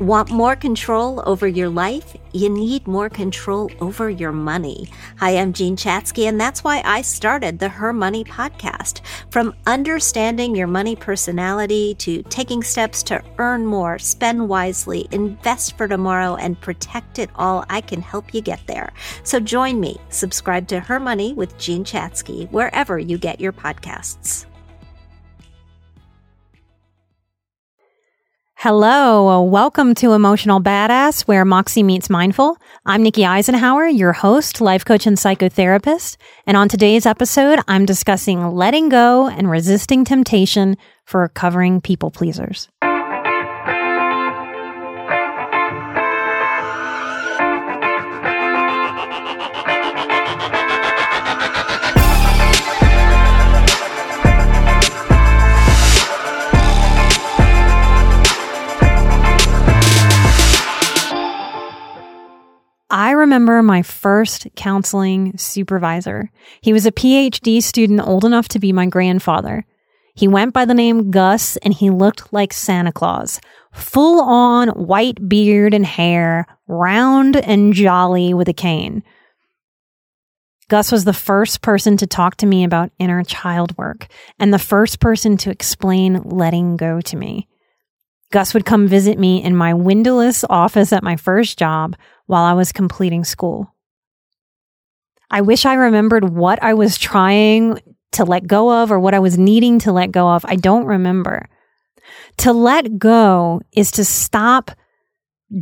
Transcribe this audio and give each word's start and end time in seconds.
Want 0.00 0.30
more 0.30 0.56
control 0.56 1.22
over 1.26 1.46
your 1.46 1.68
life? 1.68 2.16
You 2.32 2.48
need 2.48 2.86
more 2.86 3.10
control 3.10 3.70
over 3.80 4.08
your 4.08 4.32
money. 4.32 4.88
Hi, 5.18 5.36
I'm 5.36 5.52
Jean 5.52 5.76
Chatzky, 5.76 6.26
and 6.26 6.40
that's 6.40 6.64
why 6.64 6.80
I 6.86 7.02
started 7.02 7.58
the 7.58 7.68
Her 7.68 7.92
Money 7.92 8.24
podcast. 8.24 9.02
From 9.30 9.54
understanding 9.66 10.56
your 10.56 10.68
money 10.68 10.96
personality 10.96 11.96
to 11.96 12.22
taking 12.22 12.62
steps 12.62 13.02
to 13.04 13.22
earn 13.36 13.66
more, 13.66 13.98
spend 13.98 14.48
wisely, 14.48 15.06
invest 15.10 15.76
for 15.76 15.86
tomorrow, 15.86 16.34
and 16.36 16.58
protect 16.62 17.18
it 17.18 17.28
all, 17.34 17.66
I 17.68 17.82
can 17.82 18.00
help 18.00 18.32
you 18.32 18.40
get 18.40 18.66
there. 18.66 18.94
So 19.22 19.38
join 19.38 19.80
me. 19.80 19.98
Subscribe 20.08 20.66
to 20.68 20.80
Her 20.80 20.98
Money 20.98 21.34
with 21.34 21.58
Jean 21.58 21.84
Chatzky, 21.84 22.50
wherever 22.50 22.98
you 22.98 23.18
get 23.18 23.38
your 23.38 23.52
podcasts. 23.52 24.46
Hello, 28.62 29.40
welcome 29.40 29.94
to 29.94 30.12
Emotional 30.12 30.60
Badass, 30.60 31.22
where 31.22 31.46
Moxie 31.46 31.82
meets 31.82 32.10
mindful. 32.10 32.58
I'm 32.84 33.02
Nikki 33.02 33.22
Eisenhauer, 33.22 33.88
your 33.90 34.12
host, 34.12 34.60
life 34.60 34.84
coach, 34.84 35.06
and 35.06 35.16
psychotherapist. 35.16 36.18
And 36.44 36.58
on 36.58 36.68
today's 36.68 37.06
episode, 37.06 37.60
I'm 37.68 37.86
discussing 37.86 38.46
letting 38.54 38.90
go 38.90 39.28
and 39.28 39.50
resisting 39.50 40.04
temptation 40.04 40.76
for 41.06 41.22
recovering 41.22 41.80
people 41.80 42.10
pleasers. 42.10 42.68
Remember 63.30 63.62
my 63.62 63.80
first 63.80 64.48
counseling 64.56 65.38
supervisor. 65.38 66.32
He 66.62 66.72
was 66.72 66.84
a 66.84 66.90
PhD 66.90 67.62
student 67.62 68.00
old 68.04 68.24
enough 68.24 68.48
to 68.48 68.58
be 68.58 68.72
my 68.72 68.86
grandfather. 68.86 69.64
He 70.16 70.26
went 70.26 70.52
by 70.52 70.64
the 70.64 70.74
name 70.74 71.12
Gus 71.12 71.56
and 71.58 71.72
he 71.72 71.90
looked 71.90 72.32
like 72.32 72.52
Santa 72.52 72.90
Claus. 72.90 73.40
Full 73.72 74.20
on 74.20 74.70
white 74.70 75.28
beard 75.28 75.74
and 75.74 75.86
hair, 75.86 76.44
round 76.66 77.36
and 77.36 77.72
jolly 77.72 78.34
with 78.34 78.48
a 78.48 78.52
cane. 78.52 79.04
Gus 80.68 80.90
was 80.90 81.04
the 81.04 81.12
first 81.12 81.62
person 81.62 81.96
to 81.98 82.08
talk 82.08 82.34
to 82.38 82.46
me 82.46 82.64
about 82.64 82.90
inner 82.98 83.22
child 83.22 83.78
work 83.78 84.08
and 84.40 84.52
the 84.52 84.58
first 84.58 84.98
person 84.98 85.36
to 85.36 85.50
explain 85.50 86.20
letting 86.24 86.76
go 86.76 87.00
to 87.02 87.16
me. 87.16 87.46
Gus 88.32 88.54
would 88.54 88.64
come 88.64 88.88
visit 88.88 89.20
me 89.20 89.42
in 89.42 89.54
my 89.54 89.72
windowless 89.74 90.44
office 90.50 90.92
at 90.92 91.04
my 91.04 91.14
first 91.14 91.58
job 91.58 91.96
while 92.30 92.44
I 92.44 92.52
was 92.52 92.70
completing 92.70 93.24
school. 93.24 93.74
I 95.32 95.40
wish 95.40 95.66
I 95.66 95.74
remembered 95.74 96.30
what 96.30 96.62
I 96.62 96.74
was 96.74 96.96
trying 96.96 97.80
to 98.12 98.24
let 98.24 98.46
go 98.46 98.82
of 98.82 98.92
or 98.92 99.00
what 99.00 99.14
I 99.14 99.18
was 99.18 99.36
needing 99.36 99.80
to 99.80 99.92
let 99.92 100.12
go 100.12 100.28
of. 100.28 100.44
I 100.44 100.54
don't 100.54 100.86
remember. 100.86 101.48
To 102.38 102.52
let 102.52 102.98
go 102.98 103.62
is 103.72 103.90
to 103.92 104.04
stop 104.04 104.70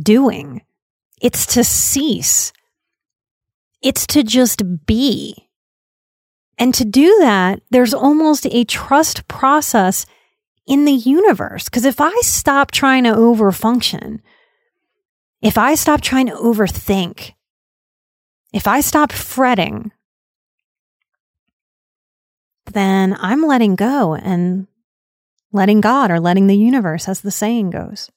doing. 0.03 0.61
It's 1.19 1.47
to 1.55 1.63
cease. 1.63 2.53
It's 3.81 4.05
to 4.07 4.21
just 4.21 4.61
be. 4.85 5.49
And 6.59 6.71
to 6.75 6.85
do 6.85 7.17
that, 7.21 7.61
there's 7.71 7.95
almost 7.95 8.45
a 8.45 8.63
trust 8.63 9.27
process 9.27 10.05
in 10.67 10.85
the 10.85 10.93
universe. 10.93 11.65
Because 11.65 11.85
if 11.85 11.99
I 11.99 12.13
stop 12.21 12.69
trying 12.69 13.05
to 13.05 13.13
overfunction, 13.13 14.19
if 15.41 15.57
I 15.57 15.75
stop 15.75 16.01
trying 16.01 16.27
to 16.27 16.33
overthink, 16.33 17.33
if 18.53 18.67
I 18.67 18.81
stop 18.81 19.11
fretting, 19.11 19.91
then 22.73 23.15
I'm 23.19 23.41
letting 23.43 23.75
go 23.75 24.15
and 24.15 24.67
letting 25.51 25.81
God 25.81 26.11
or 26.11 26.19
letting 26.19 26.47
the 26.47 26.57
universe, 26.57 27.07
as 27.07 27.21
the 27.21 27.31
saying 27.31 27.71
goes. 27.71 28.09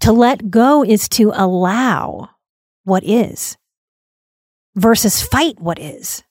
To 0.00 0.12
let 0.12 0.50
go 0.50 0.84
is 0.84 1.08
to 1.10 1.32
allow 1.34 2.30
what 2.84 3.04
is 3.04 3.56
versus 4.74 5.22
fight 5.22 5.60
what 5.60 5.78
is. 5.78 6.22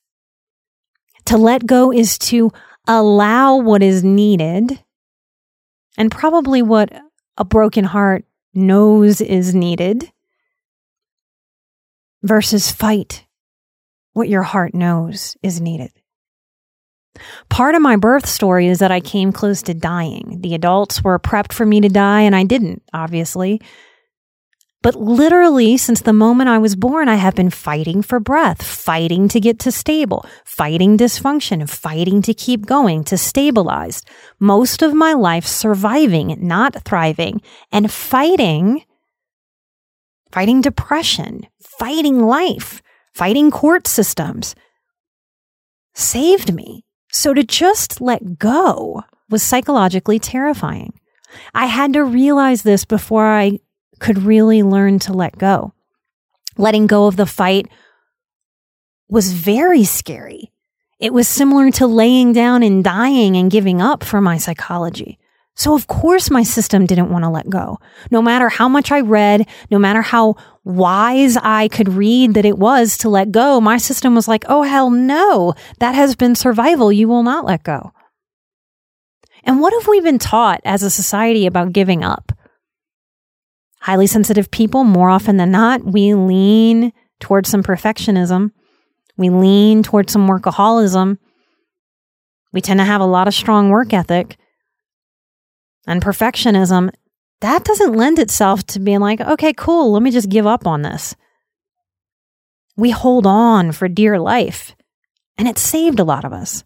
To 1.25 1.37
let 1.37 1.65
go 1.65 1.91
is 1.91 2.17
to 2.19 2.51
allow 2.87 3.57
what 3.57 3.83
is 3.83 4.03
needed 4.03 4.81
and 5.97 6.11
probably 6.11 6.61
what 6.61 6.91
a 7.37 7.43
broken 7.43 7.83
heart 7.83 8.25
knows 8.57 9.21
is 9.21 9.53
needed 9.53 10.11
versus 12.23 12.71
fight 12.71 13.25
what 14.13 14.27
your 14.27 14.41
heart 14.41 14.73
knows 14.73 15.37
is 15.43 15.61
needed. 15.61 15.91
Part 17.49 17.75
of 17.75 17.81
my 17.81 17.95
birth 17.95 18.25
story 18.25 18.67
is 18.67 18.79
that 18.79 18.91
I 18.91 18.99
came 18.99 19.31
close 19.31 19.61
to 19.63 19.73
dying. 19.73 20.39
The 20.41 20.55
adults 20.55 21.03
were 21.03 21.19
prepped 21.19 21.53
for 21.53 21.65
me 21.65 21.81
to 21.81 21.89
die, 21.89 22.21
and 22.21 22.35
I 22.35 22.43
didn't, 22.43 22.81
obviously. 22.93 23.61
But 24.83 24.95
literally, 24.95 25.75
since 25.77 26.01
the 26.01 26.13
moment 26.13 26.49
I 26.49 26.59
was 26.59 26.75
born, 26.75 27.09
I 27.09 27.15
have 27.15 27.35
been 27.35 27.49
fighting 27.49 28.01
for 28.03 28.19
breath, 28.19 28.61
fighting 28.61 29.27
to 29.29 29.39
get 29.39 29.59
to 29.59 29.71
stable, 29.71 30.25
fighting 30.45 30.97
dysfunction, 30.97 31.67
fighting 31.67 32.21
to 32.21 32.33
keep 32.33 32.65
going, 32.65 33.03
to 33.05 33.17
stabilize. 33.17 34.03
Most 34.39 34.83
of 34.83 34.93
my 34.93 35.13
life 35.13 35.47
surviving, 35.47 36.37
not 36.39 36.83
thriving, 36.83 37.41
and 37.71 37.91
fighting, 37.91 38.83
fighting 40.31 40.61
depression, 40.61 41.47
fighting 41.59 42.19
life, 42.19 42.81
fighting 43.13 43.49
court 43.49 43.87
systems 43.87 44.53
saved 45.95 46.53
me. 46.53 46.85
So 47.11 47.33
to 47.33 47.43
just 47.43 47.99
let 47.99 48.37
go 48.37 49.01
was 49.29 49.41
psychologically 49.41 50.19
terrifying. 50.19 50.93
I 51.53 51.65
had 51.65 51.93
to 51.93 52.03
realize 52.03 52.61
this 52.61 52.85
before 52.85 53.25
I 53.25 53.59
could 53.99 54.23
really 54.23 54.63
learn 54.63 54.99
to 54.99 55.13
let 55.13 55.37
go. 55.37 55.73
Letting 56.57 56.87
go 56.87 57.07
of 57.07 57.15
the 57.15 57.25
fight 57.25 57.67
was 59.09 59.31
very 59.31 59.83
scary. 59.83 60.51
It 60.99 61.13
was 61.13 61.27
similar 61.27 61.69
to 61.71 61.87
laying 61.87 62.33
down 62.33 62.63
and 62.63 62.83
dying 62.83 63.37
and 63.37 63.51
giving 63.51 63.81
up 63.81 64.03
for 64.03 64.19
my 64.19 64.37
psychology. 64.37 65.19
So 65.55 65.73
of 65.73 65.87
course 65.87 66.29
my 66.29 66.43
system 66.43 66.85
didn't 66.85 67.09
want 67.09 67.23
to 67.23 67.29
let 67.29 67.49
go. 67.49 67.79
No 68.11 68.21
matter 68.21 68.47
how 68.47 68.67
much 68.67 68.91
I 68.91 69.01
read, 69.01 69.47
no 69.71 69.79
matter 69.79 70.01
how 70.01 70.35
wise 70.63 71.35
I 71.35 71.67
could 71.67 71.89
read 71.89 72.35
that 72.35 72.45
it 72.45 72.57
was 72.57 72.97
to 72.99 73.09
let 73.09 73.31
go, 73.31 73.59
my 73.59 73.77
system 73.77 74.13
was 74.13 74.27
like, 74.27 74.45
oh 74.47 74.63
hell 74.63 74.91
no, 74.91 75.55
that 75.79 75.95
has 75.95 76.15
been 76.15 76.35
survival. 76.35 76.91
You 76.91 77.07
will 77.07 77.23
not 77.23 77.45
let 77.45 77.63
go. 77.63 77.91
And 79.43 79.61
what 79.61 79.73
have 79.73 79.87
we 79.87 80.01
been 80.01 80.19
taught 80.19 80.61
as 80.63 80.83
a 80.83 80.89
society 80.89 81.47
about 81.47 81.73
giving 81.73 82.03
up? 82.03 82.36
Highly 83.87 84.05
sensitive 84.05 84.51
people, 84.51 84.83
more 84.83 85.09
often 85.09 85.37
than 85.37 85.49
not, 85.49 85.81
we 85.81 86.13
lean 86.13 86.91
towards 87.21 87.47
some 87.49 87.63
perfectionism. 87.63 88.51
We 89.15 89.29
lean 89.29 89.81
towards 89.81 90.11
some 90.11 90.27
workaholism. 90.27 91.17
We 92.51 92.59
tend 92.59 92.81
to 92.81 92.83
have 92.83 92.99
a 92.99 93.05
lot 93.05 93.29
of 93.29 93.33
strong 93.33 93.69
work 93.69 93.93
ethic. 93.93 94.35
And 95.87 96.01
perfectionism, 96.01 96.89
that 97.39 97.63
doesn't 97.63 97.93
lend 97.93 98.19
itself 98.19 98.65
to 98.65 98.81
being 98.81 98.99
like, 98.99 99.21
okay, 99.21 99.53
cool, 99.53 99.93
let 99.93 100.03
me 100.03 100.11
just 100.11 100.27
give 100.27 100.45
up 100.45 100.67
on 100.67 100.81
this. 100.81 101.15
We 102.75 102.89
hold 102.89 103.25
on 103.25 103.71
for 103.71 103.87
dear 103.87 104.19
life, 104.19 104.75
and 105.37 105.47
it 105.47 105.57
saved 105.57 106.01
a 106.01 106.03
lot 106.03 106.25
of 106.25 106.33
us. 106.33 106.65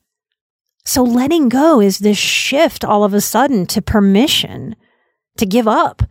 So 0.86 1.04
letting 1.04 1.50
go 1.50 1.82
is 1.82 2.00
this 2.00 2.18
shift 2.18 2.84
all 2.84 3.04
of 3.04 3.14
a 3.14 3.22
sudden 3.22 3.68
to 3.68 3.82
permission 3.84 4.76
to 5.38 5.46
give 5.46 5.68
up 5.68 6.02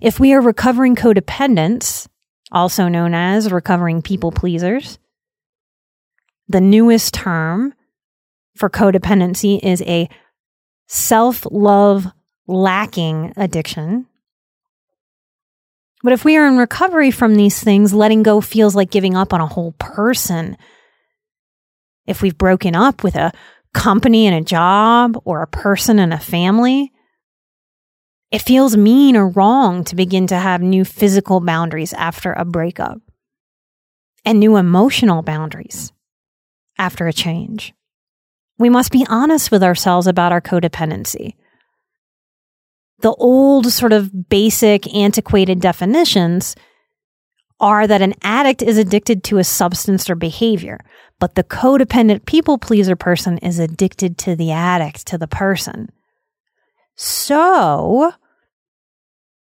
if 0.00 0.20
we 0.20 0.32
are 0.32 0.40
recovering 0.40 0.96
codependents, 0.96 2.08
also 2.50 2.88
known 2.88 3.14
as 3.14 3.52
recovering 3.52 4.02
people 4.02 4.32
pleasers, 4.32 4.98
the 6.48 6.60
newest 6.60 7.14
term 7.14 7.74
for 8.56 8.70
codependency 8.70 9.60
is 9.62 9.82
a 9.82 10.08
self 10.86 11.46
love 11.50 12.06
lacking 12.46 13.32
addiction. 13.36 14.06
But 16.02 16.12
if 16.12 16.24
we 16.24 16.36
are 16.36 16.46
in 16.46 16.56
recovery 16.56 17.10
from 17.10 17.34
these 17.34 17.62
things, 17.62 17.92
letting 17.92 18.22
go 18.22 18.40
feels 18.40 18.74
like 18.74 18.90
giving 18.90 19.16
up 19.16 19.32
on 19.32 19.40
a 19.40 19.46
whole 19.46 19.72
person. 19.72 20.56
If 22.06 22.22
we've 22.22 22.38
broken 22.38 22.74
up 22.74 23.02
with 23.02 23.16
a 23.16 23.32
company 23.74 24.26
and 24.26 24.34
a 24.34 24.44
job 24.44 25.20
or 25.24 25.42
a 25.42 25.48
person 25.48 25.98
and 25.98 26.14
a 26.14 26.18
family, 26.18 26.92
it 28.30 28.42
feels 28.42 28.76
mean 28.76 29.16
or 29.16 29.28
wrong 29.28 29.84
to 29.84 29.96
begin 29.96 30.26
to 30.26 30.36
have 30.36 30.60
new 30.60 30.84
physical 30.84 31.40
boundaries 31.40 31.92
after 31.94 32.32
a 32.32 32.44
breakup 32.44 33.00
and 34.24 34.38
new 34.38 34.56
emotional 34.56 35.22
boundaries 35.22 35.92
after 36.78 37.06
a 37.06 37.12
change. 37.12 37.72
We 38.58 38.68
must 38.68 38.92
be 38.92 39.06
honest 39.08 39.50
with 39.50 39.62
ourselves 39.62 40.06
about 40.06 40.32
our 40.32 40.40
codependency. 40.40 41.34
The 43.00 43.12
old, 43.12 43.72
sort 43.72 43.92
of 43.92 44.28
basic, 44.28 44.92
antiquated 44.92 45.60
definitions 45.60 46.56
are 47.60 47.86
that 47.86 48.02
an 48.02 48.14
addict 48.22 48.62
is 48.62 48.76
addicted 48.76 49.24
to 49.24 49.38
a 49.38 49.44
substance 49.44 50.10
or 50.10 50.14
behavior, 50.14 50.78
but 51.18 51.34
the 51.34 51.44
codependent 51.44 52.26
people 52.26 52.58
pleaser 52.58 52.96
person 52.96 53.38
is 53.38 53.58
addicted 53.58 54.18
to 54.18 54.36
the 54.36 54.52
addict, 54.52 55.06
to 55.06 55.18
the 55.18 55.28
person. 55.28 55.90
So, 57.00 58.12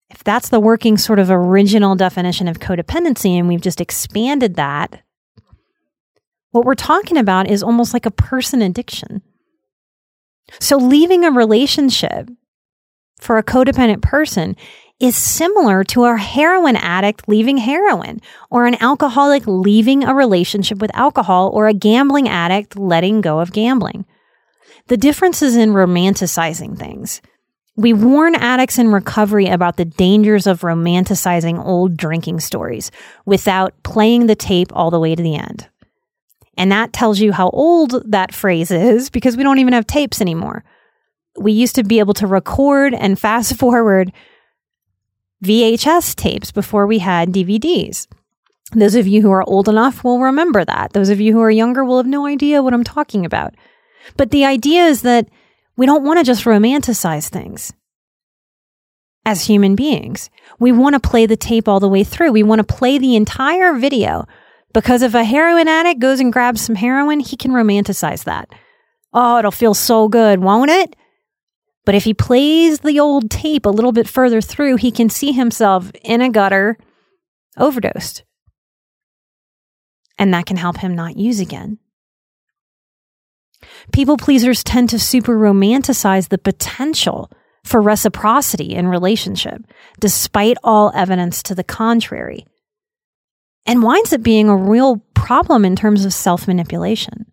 if 0.08 0.23
that's 0.23 0.50
the 0.50 0.61
working 0.61 0.97
sort 0.97 1.19
of 1.19 1.32
original 1.32 1.97
definition 1.97 2.47
of 2.47 2.61
codependency, 2.61 3.37
and 3.37 3.49
we've 3.49 3.61
just 3.61 3.81
expanded 3.81 4.55
that, 4.55 5.02
what 6.52 6.64
we're 6.64 6.76
talking 6.76 7.17
about 7.17 7.50
is 7.50 7.64
almost 7.64 7.93
like 7.93 8.06
a 8.06 8.12
person 8.12 8.62
addiction. 8.62 9.23
So, 10.61 10.76
leaving 10.76 11.25
a 11.25 11.32
relationship 11.32 12.31
for 13.19 13.37
a 13.37 13.43
codependent 13.43 14.00
person 14.00 14.55
is 15.00 15.17
similar 15.17 15.82
to 15.82 16.05
a 16.05 16.17
heroin 16.17 16.76
addict 16.76 17.29
leaving 17.29 17.56
heroin, 17.56 18.20
or 18.49 18.67
an 18.67 18.81
alcoholic 18.81 19.43
leaving 19.49 20.05
a 20.05 20.14
relationship 20.14 20.79
with 20.79 20.94
alcohol, 20.94 21.50
or 21.52 21.67
a 21.67 21.75
gambling 21.75 22.29
addict 22.29 22.79
letting 22.79 23.20
go 23.20 23.41
of 23.41 23.52
gambling. 23.52 24.05
The 24.87 24.97
difference 24.97 25.43
is 25.43 25.56
in 25.56 25.70
romanticizing 25.70 26.79
things. 26.79 27.20
We 27.81 27.94
warn 27.94 28.35
addicts 28.35 28.79
in 28.79 28.93
recovery 28.93 29.47
about 29.47 29.79
the 29.79 29.87
dangers 29.87 30.47
of 30.47 30.61
romanticizing 30.61 31.65
old 31.65 31.97
drinking 31.97 32.41
stories 32.41 32.91
without 33.25 33.73
playing 33.85 34.27
the 34.27 34.35
tape 34.35 34.69
all 34.75 34.91
the 34.91 35.00
way 35.00 35.15
to 35.15 35.23
the 35.23 35.37
end. 35.37 35.67
And 36.59 36.71
that 36.71 36.93
tells 36.93 37.21
you 37.21 37.32
how 37.32 37.49
old 37.49 38.03
that 38.12 38.35
phrase 38.35 38.71
is 38.71 39.09
because 39.09 39.35
we 39.35 39.43
don't 39.43 39.61
even 39.61 39.73
have 39.73 39.87
tapes 39.87 40.21
anymore. 40.21 40.62
We 41.38 41.53
used 41.53 41.75
to 41.77 41.82
be 41.82 42.00
able 42.00 42.12
to 42.15 42.27
record 42.27 42.93
and 42.93 43.19
fast 43.19 43.56
forward 43.59 44.12
VHS 45.43 46.15
tapes 46.17 46.53
before 46.53 46.87
we 46.87 46.99
had 46.99 47.31
DVDs. 47.31 48.06
Those 48.73 48.94
of 48.94 49.06
you 49.06 49.23
who 49.23 49.31
are 49.31 49.49
old 49.49 49.71
enough 49.71 50.05
will 50.05 50.21
remember 50.21 50.67
that. 50.67 50.93
Those 50.93 51.09
of 51.09 51.19
you 51.19 51.33
who 51.33 51.41
are 51.41 51.50
younger 51.50 51.83
will 51.83 51.97
have 51.97 52.06
no 52.06 52.26
idea 52.26 52.62
what 52.62 52.75
I'm 52.75 52.85
talking 52.85 53.25
about. 53.25 53.55
But 54.19 54.33
the 54.33 54.44
idea 54.44 54.85
is 54.85 55.00
that 55.00 55.31
we 55.81 55.87
don't 55.87 56.05
want 56.05 56.19
to 56.19 56.25
just 56.25 56.44
romanticize 56.44 57.31
things 57.31 57.73
as 59.25 59.47
human 59.47 59.77
beings. 59.77 60.29
We 60.59 60.73
want 60.73 60.93
to 60.93 61.00
play 61.00 61.25
the 61.25 61.38
tape 61.38 61.69
all 61.69 61.81
the 61.81 61.88
way 61.88 62.05
through. 62.05 62.32
We 62.32 62.43
want 62.43 62.59
to 62.59 62.75
play 62.75 62.99
the 62.99 63.17
entire 63.17 63.73
video 63.73 64.27
because 64.75 65.00
if 65.00 65.15
a 65.15 65.25
heroin 65.25 65.69
addict 65.69 65.99
goes 65.99 66.21
and 66.21 66.35
grabs 66.35 66.61
some 66.61 66.75
heroin, 66.75 67.21
he 67.21 67.35
can 67.35 67.53
romanticize 67.53 68.25
that. 68.25 68.50
Oh, 69.15 69.38
it'll 69.38 69.50
feel 69.50 69.73
so 69.73 70.06
good, 70.06 70.41
won't 70.41 70.71
it? 70.71 70.97
But 71.87 71.94
if 71.94 72.05
he 72.05 72.12
plays 72.12 72.81
the 72.81 73.00
old 73.00 73.31
tape 73.31 73.65
a 73.65 73.71
little 73.71 73.93
bit 73.93 74.06
further 74.06 74.43
through, 74.43 74.76
he 74.76 74.91
can 74.91 75.09
see 75.09 75.33
himself 75.33 75.91
in 76.05 76.21
a 76.21 76.29
gutter, 76.29 76.76
overdosed. 77.56 78.23
And 80.19 80.35
that 80.35 80.44
can 80.44 80.59
help 80.59 80.76
him 80.76 80.94
not 80.94 81.17
use 81.17 81.41
again. 81.41 81.79
People 83.93 84.17
pleasers 84.17 84.65
tend 84.65 84.89
to 84.91 84.99
super 84.99 85.39
romanticize 85.39 86.29
the 86.29 86.39
potential 86.39 87.31
for 87.65 87.81
reciprocity 87.81 88.75
in 88.75 88.89
relationship, 88.89 89.62
despite 89.99 90.57
all 90.65 90.93
evidence 90.95 91.43
to 91.43 91.55
the 91.55 91.65
contrary, 91.65 92.47
and 93.67 93.83
winds 93.83 94.12
up 94.12 94.23
being 94.23 94.49
a 94.49 94.57
real 94.57 94.99
problem 95.15 95.65
in 95.65 95.77
terms 95.77 96.05
of 96.05 96.12
self 96.12 96.49
manipulation. 96.49 97.27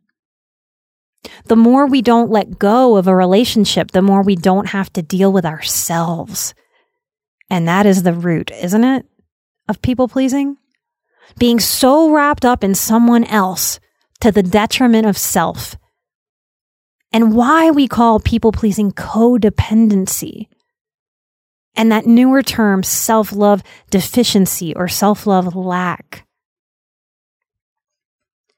The 1.46 1.56
more 1.56 1.88
we 1.88 2.02
don't 2.02 2.30
let 2.30 2.60
go 2.60 2.98
of 2.98 3.08
a 3.08 3.16
relationship, 3.16 3.92
the 3.92 4.02
more 4.02 4.22
we 4.22 4.36
don't 4.36 4.68
have 4.68 4.92
to 4.94 5.02
deal 5.02 5.32
with 5.32 5.46
ourselves. 5.46 6.54
And 7.50 7.68
that 7.68 7.86
is 7.86 8.04
the 8.04 8.14
root, 8.14 8.52
isn't 8.52 8.84
it, 8.84 9.06
of 9.70 9.82
people 9.82 10.08
pleasing? 10.08 10.58
Being 11.38 11.60
so 11.60 12.12
wrapped 12.12 12.46
up 12.46 12.64
in 12.64 12.76
someone 12.76 13.24
else 13.26 13.80
to 14.22 14.32
the 14.32 14.44
detriment 14.44 15.06
of 15.06 15.18
self 15.18 15.78
and 17.12 17.36
why 17.36 17.72
we 17.72 17.88
call 17.88 18.20
people 18.20 18.52
pleasing 18.52 18.92
codependency. 18.92 20.48
And 21.76 21.92
that 21.92 22.06
newer 22.06 22.42
term, 22.42 22.84
self 22.84 23.32
love 23.32 23.62
deficiency 23.92 24.76
or 24.76 24.88
self 24.88 25.28
love 25.28 25.56
lack. 25.56 26.26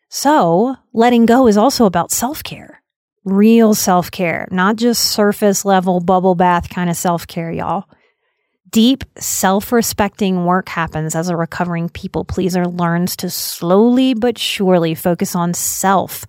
So, 0.09 0.75
letting 0.93 1.25
go 1.25 1.47
is 1.47 1.57
also 1.57 1.85
about 1.85 2.11
self 2.11 2.43
care, 2.43 2.81
real 3.25 3.73
self 3.75 4.09
care, 4.09 4.47
not 4.51 4.77
just 4.77 5.03
surface 5.11 5.65
level 5.65 5.99
bubble 5.99 6.35
bath 6.35 6.69
kind 6.69 6.89
of 6.89 6.95
self 6.95 7.27
care, 7.27 7.51
y'all. 7.51 7.85
Deep, 8.71 9.03
self 9.17 9.71
respecting 9.71 10.45
work 10.45 10.69
happens 10.69 11.15
as 11.15 11.29
a 11.29 11.35
recovering 11.35 11.89
people 11.89 12.23
pleaser 12.23 12.65
learns 12.65 13.15
to 13.17 13.29
slowly 13.29 14.13
but 14.13 14.37
surely 14.37 14.95
focus 14.95 15.35
on 15.35 15.53
self 15.53 16.25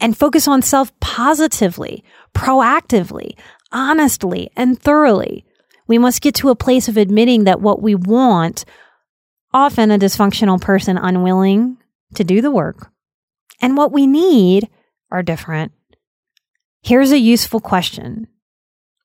and 0.00 0.16
focus 0.16 0.46
on 0.48 0.62
self 0.62 0.98
positively, 1.00 2.04
proactively, 2.34 3.36
honestly, 3.72 4.50
and 4.56 4.80
thoroughly. 4.80 5.44
We 5.86 5.98
must 5.98 6.20
get 6.20 6.34
to 6.36 6.50
a 6.50 6.56
place 6.56 6.88
of 6.88 6.96
admitting 6.96 7.44
that 7.44 7.60
what 7.60 7.80
we 7.80 7.94
want, 7.94 8.64
often 9.52 9.90
a 9.90 9.98
dysfunctional 9.98 10.60
person 10.60 10.98
unwilling 10.98 11.78
to 12.14 12.24
do 12.24 12.40
the 12.40 12.50
work, 12.50 12.90
and 13.60 13.76
what 13.76 13.92
we 13.92 14.06
need 14.06 14.68
are 15.10 15.22
different. 15.22 15.72
Here's 16.82 17.12
a 17.12 17.18
useful 17.18 17.60
question. 17.60 18.28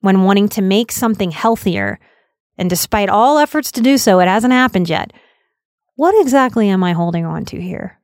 When 0.02 0.24
wanting 0.24 0.50
to 0.50 0.62
make 0.62 0.92
something 0.92 1.32
healthier, 1.32 2.00
and 2.58 2.70
despite 2.70 3.10
all 3.10 3.38
efforts 3.38 3.72
to 3.74 3.82
do 3.82 3.98
so, 3.98 4.20
it 4.20 4.28
hasn't 4.28 4.54
happened 4.54 4.90
yet, 4.90 5.14
what 5.96 6.20
exactly 6.22 6.70
am 6.70 6.84
I 6.84 6.92
holding 6.92 7.26
on 7.26 7.46
to 7.46 7.62
here? 7.62 8.00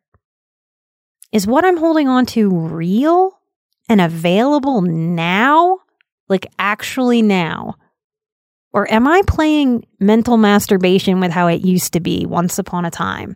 Is 1.32 1.48
what 1.48 1.66
I'm 1.66 1.78
holding 1.78 2.08
on 2.08 2.26
to 2.28 2.50
real 2.50 3.40
and 3.88 4.02
available 4.02 4.82
now? 4.82 5.80
Like 6.28 6.48
actually 6.58 7.22
now? 7.22 7.76
Or 8.72 8.92
am 8.92 9.08
I 9.08 9.22
playing 9.26 9.88
mental 10.00 10.38
masturbation 10.38 11.20
with 11.20 11.32
how 11.32 11.48
it 11.48 11.62
used 11.62 11.94
to 11.94 12.00
be 12.00 12.26
once 12.26 12.60
upon 12.60 12.86
a 12.86 12.92
time? 12.92 13.36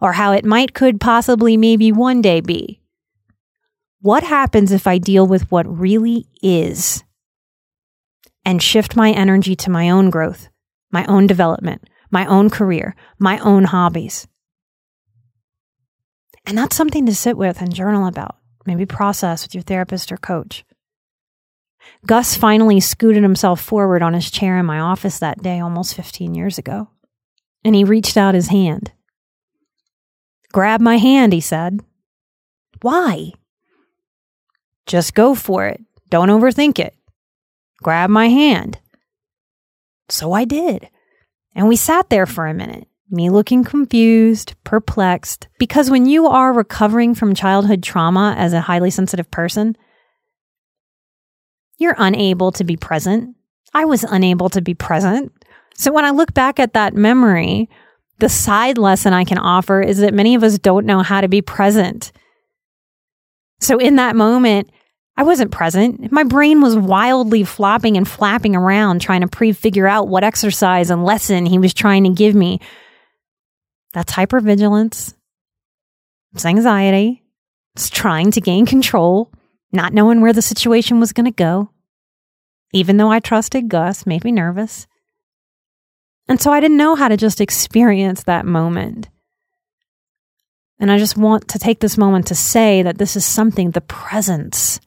Or 0.00 0.12
how 0.12 0.32
it 0.32 0.44
might, 0.44 0.74
could, 0.74 1.00
possibly, 1.00 1.56
maybe 1.56 1.90
one 1.90 2.22
day 2.22 2.40
be? 2.40 2.80
What 4.00 4.22
happens 4.22 4.70
if 4.70 4.86
I 4.86 4.98
deal 4.98 5.26
with 5.26 5.50
what 5.50 5.66
really 5.66 6.26
is 6.40 7.02
and 8.44 8.62
shift 8.62 8.94
my 8.94 9.10
energy 9.10 9.56
to 9.56 9.70
my 9.70 9.90
own 9.90 10.10
growth, 10.10 10.48
my 10.92 11.04
own 11.06 11.26
development, 11.26 11.90
my 12.12 12.24
own 12.26 12.48
career, 12.48 12.94
my 13.18 13.38
own 13.38 13.64
hobbies? 13.64 14.28
And 16.48 16.56
that's 16.56 16.76
something 16.76 17.04
to 17.04 17.14
sit 17.14 17.36
with 17.36 17.60
and 17.60 17.74
journal 17.74 18.06
about, 18.06 18.36
maybe 18.64 18.86
process 18.86 19.44
with 19.44 19.54
your 19.54 19.62
therapist 19.62 20.10
or 20.10 20.16
coach. 20.16 20.64
Gus 22.06 22.38
finally 22.38 22.80
scooted 22.80 23.22
himself 23.22 23.60
forward 23.60 24.02
on 24.02 24.14
his 24.14 24.30
chair 24.30 24.56
in 24.58 24.64
my 24.64 24.80
office 24.80 25.18
that 25.18 25.42
day 25.42 25.60
almost 25.60 25.94
15 25.94 26.34
years 26.34 26.56
ago, 26.56 26.88
and 27.64 27.74
he 27.74 27.84
reached 27.84 28.16
out 28.16 28.34
his 28.34 28.48
hand. 28.48 28.92
Grab 30.50 30.80
my 30.80 30.96
hand, 30.96 31.34
he 31.34 31.40
said. 31.42 31.80
Why? 32.80 33.32
Just 34.86 35.14
go 35.14 35.34
for 35.34 35.66
it. 35.66 35.82
Don't 36.08 36.30
overthink 36.30 36.78
it. 36.78 36.94
Grab 37.82 38.08
my 38.08 38.28
hand. 38.28 38.78
So 40.08 40.32
I 40.32 40.46
did. 40.46 40.88
And 41.54 41.68
we 41.68 41.76
sat 41.76 42.08
there 42.08 42.24
for 42.24 42.46
a 42.46 42.54
minute 42.54 42.88
me 43.10 43.30
looking 43.30 43.64
confused, 43.64 44.54
perplexed, 44.64 45.48
because 45.58 45.90
when 45.90 46.06
you 46.06 46.26
are 46.26 46.52
recovering 46.52 47.14
from 47.14 47.34
childhood 47.34 47.82
trauma 47.82 48.34
as 48.36 48.52
a 48.52 48.60
highly 48.60 48.90
sensitive 48.90 49.30
person, 49.30 49.76
you're 51.78 51.96
unable 51.98 52.52
to 52.52 52.64
be 52.64 52.76
present. 52.76 53.36
I 53.72 53.84
was 53.84 54.04
unable 54.04 54.48
to 54.50 54.60
be 54.60 54.74
present. 54.74 55.32
So 55.74 55.92
when 55.92 56.04
I 56.04 56.10
look 56.10 56.34
back 56.34 56.58
at 56.58 56.74
that 56.74 56.94
memory, 56.94 57.68
the 58.18 58.28
side 58.28 58.78
lesson 58.78 59.12
I 59.12 59.24
can 59.24 59.38
offer 59.38 59.80
is 59.80 59.98
that 59.98 60.12
many 60.12 60.34
of 60.34 60.42
us 60.42 60.58
don't 60.58 60.86
know 60.86 61.02
how 61.02 61.20
to 61.20 61.28
be 61.28 61.40
present. 61.40 62.12
So 63.60 63.78
in 63.78 63.96
that 63.96 64.16
moment, 64.16 64.70
I 65.16 65.22
wasn't 65.22 65.50
present. 65.50 66.12
My 66.12 66.24
brain 66.24 66.60
was 66.60 66.76
wildly 66.76 67.44
flopping 67.44 67.96
and 67.96 68.06
flapping 68.06 68.54
around 68.54 69.00
trying 69.00 69.22
to 69.22 69.28
pre-figure 69.28 69.86
out 69.86 70.08
what 70.08 70.24
exercise 70.24 70.90
and 70.90 71.04
lesson 71.04 71.46
he 71.46 71.58
was 71.58 71.74
trying 71.74 72.04
to 72.04 72.10
give 72.10 72.34
me. 72.34 72.60
That's 73.92 74.12
hypervigilance. 74.12 75.14
It's 76.34 76.44
anxiety. 76.44 77.24
It's 77.74 77.90
trying 77.90 78.30
to 78.32 78.40
gain 78.40 78.66
control, 78.66 79.32
not 79.72 79.92
knowing 79.92 80.20
where 80.20 80.32
the 80.32 80.42
situation 80.42 81.00
was 81.00 81.12
going 81.12 81.26
to 81.26 81.30
go. 81.30 81.70
Even 82.72 82.96
though 82.96 83.10
I 83.10 83.20
trusted 83.20 83.68
Gus, 83.68 84.06
made 84.06 84.24
me 84.24 84.32
nervous. 84.32 84.86
And 86.28 86.40
so 86.40 86.52
I 86.52 86.60
didn't 86.60 86.76
know 86.76 86.94
how 86.94 87.08
to 87.08 87.16
just 87.16 87.40
experience 87.40 88.24
that 88.24 88.44
moment. 88.44 89.08
And 90.78 90.92
I 90.92 90.98
just 90.98 91.16
want 91.16 91.48
to 91.48 91.58
take 91.58 91.80
this 91.80 91.98
moment 91.98 92.26
to 92.28 92.34
say 92.34 92.82
that 92.82 92.98
this 92.98 93.16
is 93.16 93.24
something, 93.24 93.70
the 93.70 93.80
presence 93.80 94.80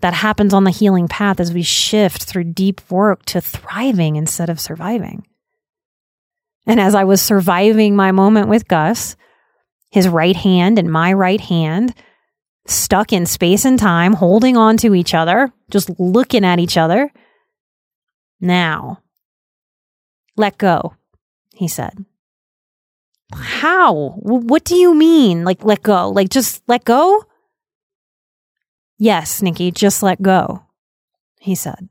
that 0.00 0.14
happens 0.14 0.54
on 0.54 0.64
the 0.64 0.70
healing 0.70 1.08
path 1.08 1.40
as 1.40 1.52
we 1.52 1.62
shift 1.62 2.24
through 2.24 2.44
deep 2.44 2.80
work 2.90 3.24
to 3.26 3.40
thriving 3.40 4.16
instead 4.16 4.48
of 4.48 4.60
surviving. 4.60 5.26
And 6.70 6.78
as 6.78 6.94
I 6.94 7.02
was 7.02 7.20
surviving 7.20 7.96
my 7.96 8.12
moment 8.12 8.46
with 8.46 8.68
Gus, 8.68 9.16
his 9.90 10.06
right 10.06 10.36
hand 10.36 10.78
and 10.78 10.88
my 10.88 11.12
right 11.12 11.40
hand 11.40 11.92
stuck 12.64 13.12
in 13.12 13.26
space 13.26 13.64
and 13.64 13.76
time, 13.76 14.12
holding 14.12 14.56
on 14.56 14.76
to 14.76 14.94
each 14.94 15.12
other, 15.12 15.52
just 15.68 15.90
looking 15.98 16.44
at 16.44 16.60
each 16.60 16.76
other. 16.76 17.10
Now, 18.40 19.02
let 20.36 20.58
go, 20.58 20.94
he 21.52 21.66
said. 21.66 22.04
How? 23.34 24.10
What 24.20 24.62
do 24.62 24.76
you 24.76 24.94
mean? 24.94 25.42
Like, 25.42 25.64
let 25.64 25.82
go? 25.82 26.10
Like, 26.10 26.28
just 26.28 26.62
let 26.68 26.84
go? 26.84 27.24
Yes, 28.96 29.42
Nikki, 29.42 29.72
just 29.72 30.04
let 30.04 30.22
go, 30.22 30.62
he 31.40 31.56
said. 31.56 31.88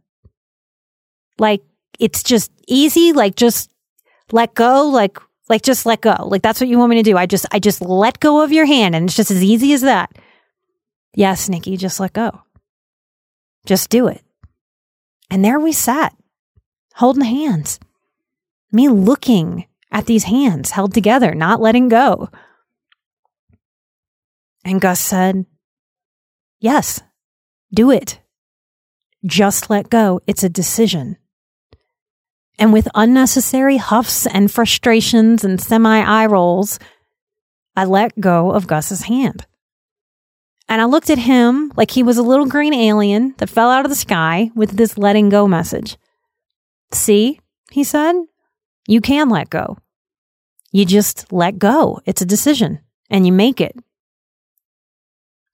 Like, 1.38 1.64
it's 2.00 2.24
just 2.24 2.50
easy. 2.66 3.12
Like, 3.12 3.36
just 3.36 3.70
let 4.34 4.54
go. 4.54 4.86
Like, 4.86 5.18
like, 5.50 5.62
just 5.62 5.86
let 5.86 6.02
go. 6.02 6.16
Like, 6.28 6.42
that's 6.42 6.60
what 6.60 6.70
you 6.70 6.78
want 6.78 6.92
me 6.92 6.98
to 6.98 7.04
do. 7.04 7.18
I 7.18 7.26
just, 7.26 7.46
I 7.52 7.60
just 7.60 7.82
let 7.82 8.20
go 8.20 8.42
of 8.44 8.52
your 8.52 8.66
hand 8.66 8.96
and 8.96 9.06
it's 9.06 9.16
just 9.16 9.32
as 9.32 9.44
easy 9.44 9.74
as 9.74 9.82
that. 9.82 10.12
Yes, 11.16 11.50
Nikki, 11.50 11.76
just 11.76 12.00
let 12.00 12.14
go. 12.14 12.42
Just 13.66 13.90
do 13.90 14.08
it. 14.08 14.22
And 15.32 15.44
there 15.44 15.60
we 15.60 15.72
sat, 15.72 16.16
holding 16.96 17.24
hands. 17.24 17.80
Me 18.72 18.88
looking 18.88 19.66
at 19.92 20.06
these 20.06 20.26
hands 20.26 20.72
held 20.72 20.94
together, 20.94 21.34
not 21.34 21.62
letting 21.62 21.90
go. 21.90 22.30
And 24.64 24.82
Gus 24.82 25.00
said, 25.00 25.46
Yes, 26.60 27.02
do 27.74 27.90
it. 27.90 28.20
Just 29.26 29.70
let 29.70 29.90
go. 29.90 30.22
It's 30.28 30.44
a 30.44 30.50
decision. 30.50 31.18
And 32.60 32.74
with 32.74 32.90
unnecessary 32.94 33.78
huffs 33.78 34.28
and 34.28 34.52
frustrations 34.52 35.46
and 35.46 35.62
semi 35.62 36.02
eye 36.02 36.26
rolls, 36.26 36.78
I 37.76 37.86
let 37.86 38.20
go 38.20 38.52
of 38.52 38.68
Gus's 38.68 39.04
hand. 39.04 39.48
And 40.68 40.82
I 40.82 40.86
looked 40.86 41.10
at 41.10 41.18
him 41.18 41.72
like 41.78 41.92
he 41.92 42.04
was 42.04 42.18
a 42.18 42.24
little 42.24 42.46
green 42.46 42.74
alien 42.74 43.34
that 43.38 43.50
fell 43.50 43.70
out 43.70 43.86
of 43.86 43.90
the 43.90 43.96
sky 43.96 44.52
with 44.56 44.72
this 44.72 44.98
letting 44.98 45.30
go 45.30 45.48
message. 45.48 45.98
See, 46.92 47.40
he 47.72 47.86
said, 47.86 48.16
you 48.88 49.00
can 49.00 49.30
let 49.30 49.50
go. 49.50 49.78
You 50.74 50.84
just 50.84 51.32
let 51.32 51.60
go. 51.60 52.02
It's 52.06 52.22
a 52.22 52.26
decision 52.26 52.80
and 53.10 53.26
you 53.26 53.32
make 53.32 53.62
it. 53.62 53.76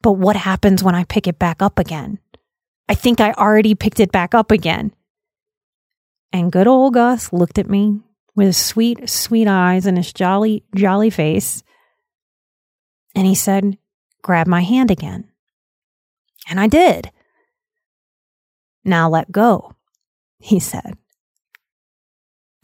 But 0.02 0.14
what 0.14 0.36
happens 0.36 0.84
when 0.84 0.96
I 0.96 1.04
pick 1.04 1.28
it 1.28 1.38
back 1.38 1.62
up 1.62 1.78
again? 1.78 2.18
I 2.90 2.96
think 2.96 3.22
I 3.22 3.32
already 3.34 3.76
picked 3.76 4.00
it 4.00 4.12
back 4.12 4.34
up 4.34 4.50
again. 4.50 4.95
And 6.36 6.52
good 6.52 6.68
old 6.68 6.96
Gus 6.96 7.32
looked 7.32 7.58
at 7.58 7.70
me 7.70 8.02
with 8.36 8.48
his 8.48 8.58
sweet, 8.58 9.10
sweet 9.10 9.48
eyes 9.48 9.86
and 9.86 9.96
his 9.96 10.12
jolly, 10.12 10.66
jolly 10.76 11.10
face. 11.10 11.64
And 13.16 13.26
he 13.26 13.34
said, 13.34 13.78
Grab 14.22 14.46
my 14.46 14.60
hand 14.60 14.92
again. 14.92 15.32
And 16.50 16.60
I 16.60 16.68
did. 16.68 17.10
Now 18.84 19.08
let 19.08 19.32
go, 19.32 19.76
he 20.38 20.60
said. 20.60 20.98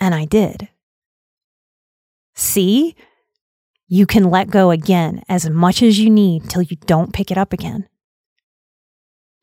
And 0.01 0.13
I 0.13 0.25
did. 0.25 0.67
See? 2.35 2.93
You 3.87 4.05
can 4.05 4.29
let 4.29 4.49
go 4.49 4.71
again 4.71 5.23
as 5.29 5.49
much 5.49 5.81
as 5.81 5.97
you 5.97 6.09
need 6.09 6.49
till 6.49 6.63
you 6.63 6.75
don't 6.75 7.13
pick 7.13 7.31
it 7.31 7.37
up 7.37 7.53
again. 7.53 7.87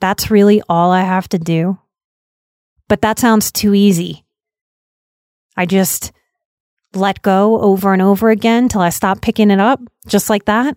That's 0.01 0.31
really 0.31 0.61
all 0.69 0.91
I 0.91 1.01
have 1.01 1.31
to 1.31 1.39
do. 1.39 1.79
But 2.89 3.03
that 3.03 3.19
sounds 3.19 3.53
too 3.53 3.75
easy. 3.75 4.25
I 5.57 5.67
just 5.67 6.13
let 6.95 7.23
go 7.23 7.61
over 7.61 7.93
and 7.93 8.01
over 8.01 8.31
again 8.31 8.69
till 8.69 8.81
I 8.81 8.89
stop 8.89 9.21
picking 9.21 9.51
it 9.51 9.61
up, 9.61 9.81
just 10.07 10.31
like 10.31 10.47
that. 10.47 10.77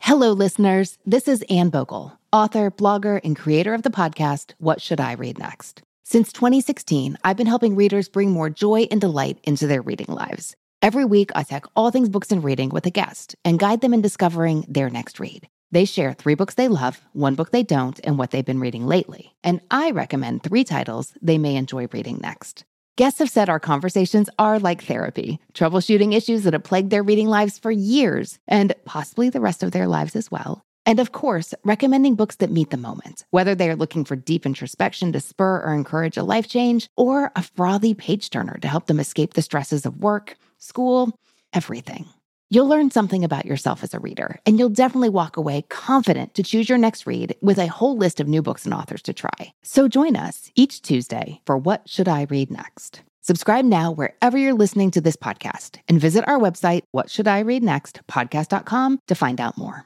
Hello, 0.00 0.32
listeners. 0.32 0.98
This 1.04 1.28
is 1.28 1.44
Anne 1.50 1.70
Bogel, 1.70 2.18
author, 2.32 2.70
blogger, 2.70 3.20
and 3.22 3.36
creator 3.36 3.74
of 3.74 3.82
the 3.82 3.90
podcast, 3.90 4.54
What 4.58 4.80
Should 4.80 5.00
I 5.00 5.12
Read 5.12 5.38
Next? 5.38 5.82
Since 6.04 6.32
2016, 6.32 7.18
I've 7.24 7.36
been 7.36 7.46
helping 7.46 7.74
readers 7.74 8.08
bring 8.08 8.30
more 8.30 8.48
joy 8.48 8.86
and 8.90 9.00
delight 9.00 9.38
into 9.42 9.66
their 9.66 9.82
reading 9.82 10.06
lives. 10.08 10.54
Every 10.82 11.04
week, 11.04 11.30
I 11.34 11.42
talk 11.42 11.70
all 11.74 11.90
things 11.90 12.08
books 12.08 12.30
and 12.30 12.44
reading 12.44 12.68
with 12.68 12.86
a 12.86 12.90
guest 12.90 13.34
and 13.44 13.58
guide 13.58 13.80
them 13.80 13.92
in 13.92 14.02
discovering 14.02 14.64
their 14.68 14.88
next 14.88 15.18
read. 15.18 15.48
They 15.72 15.84
share 15.84 16.14
three 16.14 16.34
books 16.34 16.54
they 16.54 16.68
love, 16.68 17.00
one 17.12 17.34
book 17.34 17.50
they 17.50 17.62
don't, 17.62 17.98
and 18.04 18.18
what 18.18 18.30
they've 18.30 18.44
been 18.44 18.60
reading 18.60 18.86
lately. 18.86 19.34
And 19.42 19.60
I 19.70 19.90
recommend 19.90 20.42
three 20.42 20.64
titles 20.64 21.12
they 21.20 21.38
may 21.38 21.56
enjoy 21.56 21.88
reading 21.92 22.18
next. 22.22 22.64
Guests 22.96 23.18
have 23.18 23.28
said 23.28 23.50
our 23.50 23.60
conversations 23.60 24.30
are 24.38 24.58
like 24.58 24.82
therapy, 24.82 25.38
troubleshooting 25.52 26.14
issues 26.14 26.44
that 26.44 26.54
have 26.54 26.64
plagued 26.64 26.90
their 26.90 27.02
reading 27.02 27.28
lives 27.28 27.58
for 27.58 27.70
years 27.70 28.38
and 28.48 28.74
possibly 28.86 29.28
the 29.28 29.40
rest 29.40 29.62
of 29.62 29.72
their 29.72 29.86
lives 29.86 30.16
as 30.16 30.30
well. 30.30 30.64
And 30.86 31.00
of 31.00 31.10
course, 31.10 31.52
recommending 31.64 32.14
books 32.14 32.36
that 32.36 32.50
meet 32.50 32.70
the 32.70 32.76
moment, 32.76 33.26
whether 33.30 33.54
they 33.54 33.68
are 33.68 33.76
looking 33.76 34.04
for 34.04 34.14
deep 34.14 34.46
introspection 34.46 35.12
to 35.12 35.20
spur 35.20 35.60
or 35.62 35.74
encourage 35.74 36.16
a 36.16 36.22
life 36.22 36.48
change, 36.48 36.88
or 36.96 37.32
a 37.34 37.42
frothy 37.42 37.92
page 37.92 38.30
turner 38.30 38.56
to 38.62 38.68
help 38.68 38.86
them 38.86 39.00
escape 39.00 39.34
the 39.34 39.42
stresses 39.42 39.84
of 39.84 39.98
work, 39.98 40.38
school, 40.58 41.18
everything. 41.52 42.06
You'll 42.48 42.68
learn 42.68 42.92
something 42.92 43.24
about 43.24 43.44
yourself 43.44 43.82
as 43.82 43.92
a 43.92 43.98
reader, 43.98 44.38
and 44.46 44.56
you'll 44.56 44.68
definitely 44.68 45.08
walk 45.08 45.36
away 45.36 45.62
confident 45.62 46.34
to 46.34 46.44
choose 46.44 46.68
your 46.68 46.78
next 46.78 47.04
read 47.04 47.34
with 47.40 47.58
a 47.58 47.66
whole 47.66 47.96
list 47.96 48.20
of 48.20 48.28
new 48.28 48.40
books 48.40 48.64
and 48.64 48.72
authors 48.72 49.02
to 49.02 49.12
try. 49.12 49.52
So 49.64 49.88
join 49.88 50.14
us 50.14 50.52
each 50.54 50.80
Tuesday 50.80 51.40
for 51.44 51.58
What 51.58 51.88
Should 51.88 52.06
I 52.06 52.28
Read 52.30 52.52
Next? 52.52 53.02
Subscribe 53.20 53.64
now 53.64 53.90
wherever 53.90 54.38
you're 54.38 54.54
listening 54.54 54.92
to 54.92 55.00
this 55.00 55.16
podcast 55.16 55.78
and 55.88 56.00
visit 56.00 56.28
our 56.28 56.38
website, 56.38 56.82
What 56.92 57.10
Should 57.10 57.26
I 57.26 57.40
Read 57.40 57.64
Next? 57.64 58.00
podcast.com 58.06 59.00
to 59.08 59.14
find 59.16 59.40
out 59.40 59.58
more. 59.58 59.84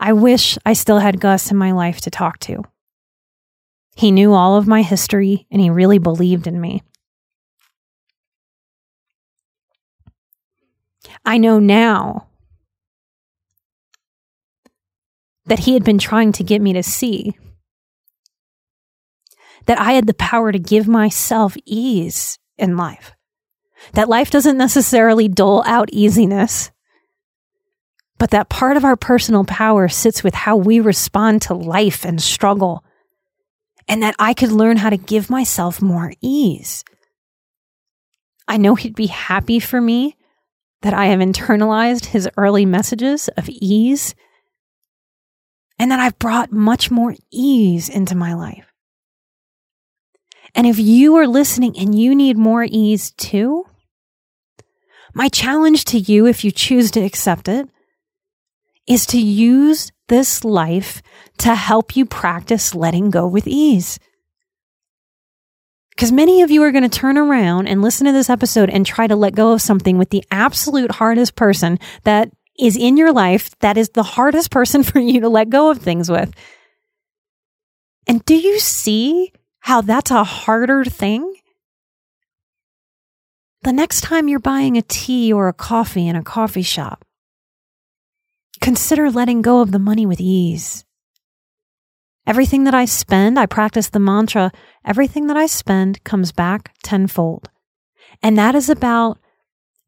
I 0.00 0.14
wish 0.14 0.58
I 0.66 0.72
still 0.72 0.98
had 0.98 1.20
Gus 1.20 1.52
in 1.52 1.56
my 1.56 1.70
life 1.70 2.00
to 2.00 2.10
talk 2.10 2.40
to. 2.40 2.64
He 3.94 4.10
knew 4.10 4.32
all 4.32 4.56
of 4.56 4.66
my 4.66 4.82
history 4.82 5.46
and 5.48 5.60
he 5.60 5.70
really 5.70 5.98
believed 5.98 6.48
in 6.48 6.60
me. 6.60 6.82
I 11.24 11.38
know 11.38 11.58
now 11.58 12.28
that 15.46 15.60
he 15.60 15.74
had 15.74 15.84
been 15.84 15.98
trying 15.98 16.32
to 16.32 16.44
get 16.44 16.60
me 16.60 16.72
to 16.72 16.82
see 16.82 17.36
that 19.66 19.78
I 19.80 19.92
had 19.92 20.06
the 20.06 20.14
power 20.14 20.50
to 20.50 20.58
give 20.58 20.88
myself 20.88 21.56
ease 21.64 22.38
in 22.58 22.76
life. 22.76 23.12
That 23.94 24.08
life 24.08 24.30
doesn't 24.30 24.56
necessarily 24.56 25.28
dole 25.28 25.62
out 25.66 25.88
easiness, 25.92 26.70
but 28.18 28.30
that 28.30 28.48
part 28.48 28.76
of 28.76 28.84
our 28.84 28.96
personal 28.96 29.44
power 29.44 29.88
sits 29.88 30.22
with 30.22 30.34
how 30.34 30.56
we 30.56 30.80
respond 30.80 31.42
to 31.42 31.54
life 31.54 32.04
and 32.04 32.22
struggle, 32.22 32.84
and 33.88 34.02
that 34.02 34.14
I 34.18 34.34
could 34.34 34.52
learn 34.52 34.76
how 34.76 34.90
to 34.90 34.96
give 34.96 35.30
myself 35.30 35.82
more 35.82 36.12
ease. 36.20 36.84
I 38.46 38.56
know 38.56 38.74
he'd 38.74 38.94
be 38.94 39.06
happy 39.06 39.58
for 39.58 39.80
me 39.80 40.16
that 40.82 40.94
I 40.94 41.06
have 41.06 41.20
internalized 41.20 42.06
his 42.06 42.28
early 42.36 42.66
messages 42.66 43.28
of 43.36 43.48
ease 43.48 44.14
and 45.78 45.90
that 45.90 46.00
I've 46.00 46.18
brought 46.18 46.52
much 46.52 46.90
more 46.90 47.14
ease 47.32 47.88
into 47.88 48.14
my 48.14 48.34
life. 48.34 48.66
And 50.54 50.66
if 50.66 50.78
you 50.78 51.16
are 51.16 51.26
listening 51.26 51.78
and 51.78 51.98
you 51.98 52.14
need 52.14 52.36
more 52.36 52.66
ease 52.68 53.12
too, 53.12 53.64
my 55.14 55.28
challenge 55.28 55.84
to 55.86 55.98
you, 55.98 56.26
if 56.26 56.44
you 56.44 56.50
choose 56.50 56.90
to 56.92 57.00
accept 57.00 57.48
it, 57.48 57.68
is 58.86 59.06
to 59.06 59.20
use 59.20 59.92
this 60.08 60.44
life 60.44 61.02
to 61.38 61.54
help 61.54 61.96
you 61.96 62.04
practice 62.04 62.74
letting 62.74 63.10
go 63.10 63.26
with 63.26 63.46
ease. 63.46 63.98
Because 65.94 66.10
many 66.10 66.42
of 66.42 66.50
you 66.50 66.62
are 66.62 66.72
going 66.72 66.88
to 66.88 66.88
turn 66.88 67.18
around 67.18 67.68
and 67.68 67.82
listen 67.82 68.06
to 68.06 68.12
this 68.12 68.30
episode 68.30 68.70
and 68.70 68.84
try 68.84 69.06
to 69.06 69.16
let 69.16 69.34
go 69.34 69.52
of 69.52 69.60
something 69.60 69.98
with 69.98 70.10
the 70.10 70.24
absolute 70.30 70.90
hardest 70.90 71.36
person 71.36 71.78
that 72.04 72.30
is 72.58 72.76
in 72.76 72.96
your 72.96 73.12
life 73.12 73.56
that 73.60 73.76
is 73.76 73.90
the 73.90 74.02
hardest 74.02 74.50
person 74.50 74.82
for 74.82 74.98
you 74.98 75.20
to 75.20 75.28
let 75.28 75.50
go 75.50 75.70
of 75.70 75.78
things 75.78 76.10
with. 76.10 76.34
And 78.06 78.24
do 78.24 78.34
you 78.34 78.58
see 78.58 79.32
how 79.60 79.80
that's 79.80 80.10
a 80.10 80.24
harder 80.24 80.84
thing? 80.84 81.34
The 83.62 83.72
next 83.72 84.00
time 84.00 84.28
you're 84.28 84.40
buying 84.40 84.76
a 84.76 84.82
tea 84.82 85.32
or 85.32 85.46
a 85.46 85.52
coffee 85.52 86.08
in 86.08 86.16
a 86.16 86.24
coffee 86.24 86.62
shop, 86.62 87.04
consider 88.60 89.08
letting 89.08 89.40
go 89.40 89.60
of 89.60 89.70
the 89.70 89.78
money 89.78 90.04
with 90.04 90.20
ease. 90.20 90.84
Everything 92.26 92.64
that 92.64 92.74
I 92.74 92.84
spend, 92.84 93.38
I 93.38 93.46
practice 93.46 93.88
the 93.88 93.98
mantra, 93.98 94.52
everything 94.84 95.26
that 95.26 95.36
I 95.36 95.46
spend 95.46 96.04
comes 96.04 96.30
back 96.30 96.74
tenfold. 96.82 97.48
And 98.22 98.38
that 98.38 98.54
is 98.54 98.68
about 98.68 99.18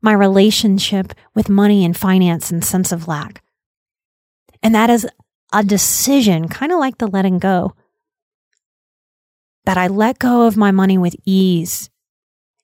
my 0.03 0.12
relationship 0.12 1.12
with 1.35 1.49
money 1.49 1.85
and 1.85 1.97
finance 1.97 2.50
and 2.50 2.64
sense 2.64 2.93
of 2.93 3.07
lack. 3.07 3.43
And 4.62 4.75
that 4.75 4.91
is 4.91 5.07
a 5.53 5.62
decision, 5.62 6.49
kind 6.49 6.73
of 6.73 6.79
like 6.79 6.99
the 6.99 7.07
letting 7.07 7.38
go, 7.38 7.75
that 9.64 9.79
I 9.79 9.87
let 9.87 10.19
go 10.19 10.47
of 10.47 10.57
my 10.57 10.73
money 10.73 10.99
with 10.99 11.14
ease 11.25 11.88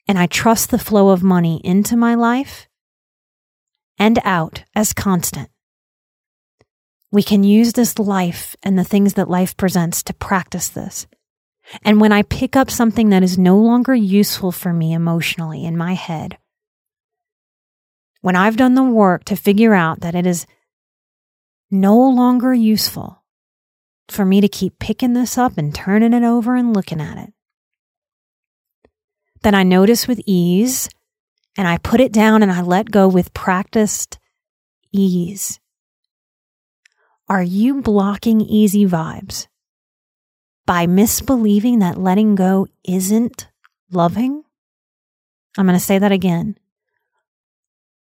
and 0.09 0.19
I 0.19 0.27
trust 0.27 0.71
the 0.71 0.79
flow 0.79 1.11
of 1.11 1.23
money 1.23 1.61
into 1.63 1.97
my 1.97 2.15
life 2.15 2.69
and 3.99 4.19
out 4.25 4.65
as 4.75 4.93
constant. 4.93 5.50
We 7.13 7.23
can 7.23 7.43
use 7.43 7.73
this 7.73 7.99
life 7.99 8.55
and 8.63 8.79
the 8.79 8.85
things 8.85 9.15
that 9.15 9.29
life 9.29 9.57
presents 9.57 10.03
to 10.05 10.15
practice 10.15 10.69
this. 10.69 11.07
And 11.83 12.01
when 12.01 12.13
I 12.13 12.23
pick 12.23 12.57
up 12.57 12.71
something 12.71 13.11
that 13.11 13.23
is 13.23 13.39
no 13.39 13.59
longer 13.59 13.95
useful 13.95 14.53
for 14.53 14.73
me 14.73 14.93
emotionally 14.93 15.65
in 15.65 15.77
my 15.77 15.95
head, 15.95 16.39
when 18.21 18.37
I've 18.37 18.57
done 18.57 18.75
the 18.75 18.85
work 18.85 19.25
to 19.25 19.37
figure 19.37 19.75
out 19.75 20.01
that 20.01 20.15
it 20.15 20.27
is 20.27 20.47
no 21.71 21.97
longer 21.97 22.53
useful 22.53 23.23
for 24.09 24.25
me 24.25 24.41
to 24.41 24.49
keep 24.49 24.79
picking 24.79 25.13
this 25.13 25.39
up 25.39 25.57
and 25.57 25.75
turning 25.75 26.13
it 26.13 26.25
over 26.25 26.55
and 26.55 26.75
looking 26.75 27.01
at 27.01 27.19
it, 27.19 27.33
then 29.43 29.55
I 29.55 29.63
notice 29.63 30.07
with 30.07 30.21
ease 30.27 30.89
and 31.57 31.67
I 31.67 31.79
put 31.79 32.01
it 32.01 32.13
down 32.13 32.43
and 32.43 32.53
I 32.53 32.61
let 32.61 32.91
go 32.91 33.09
with 33.09 33.33
practiced 33.33 34.19
ease. 34.93 35.61
Are 37.31 37.45
you 37.45 37.81
blocking 37.81 38.41
easy 38.41 38.85
vibes 38.85 39.47
by 40.67 40.89
misbelieving 40.89 41.79
that 41.79 41.97
letting 41.97 42.35
go 42.35 42.67
isn't 42.83 43.47
loving? 43.93 44.43
I'm 45.57 45.65
going 45.65 45.79
to 45.79 45.85
say 45.85 46.01
that 46.01 46.11
again. 46.11 46.59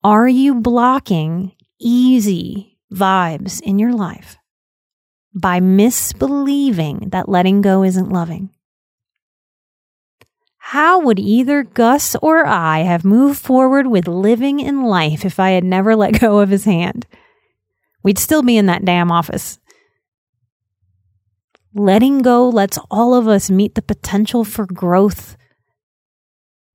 Are 0.03 0.27
you 0.27 0.55
blocking 0.55 1.53
easy 1.79 2.77
vibes 2.93 3.61
in 3.61 3.79
your 3.79 3.93
life 3.93 4.35
by 5.33 5.61
misbelieving 5.61 7.11
that 7.11 7.29
letting 7.29 7.61
go 7.61 7.85
isn't 7.85 8.11
loving? 8.11 8.49
How 10.57 10.99
would 10.99 11.19
either 11.19 11.63
Gus 11.63 12.17
or 12.21 12.45
I 12.45 12.79
have 12.79 13.05
moved 13.05 13.39
forward 13.39 13.87
with 13.87 14.05
living 14.05 14.59
in 14.59 14.83
life 14.83 15.23
if 15.23 15.39
I 15.39 15.51
had 15.51 15.63
never 15.63 15.95
let 15.95 16.19
go 16.19 16.39
of 16.39 16.49
his 16.49 16.65
hand? 16.65 17.05
We'd 18.03 18.19
still 18.19 18.43
be 18.43 18.57
in 18.57 18.65
that 18.67 18.85
damn 18.85 19.11
office. 19.11 19.59
Letting 21.73 22.21
go 22.21 22.49
lets 22.49 22.77
all 22.91 23.15
of 23.15 23.27
us 23.27 23.49
meet 23.49 23.75
the 23.75 23.81
potential 23.81 24.43
for 24.43 24.65
growth 24.65 25.37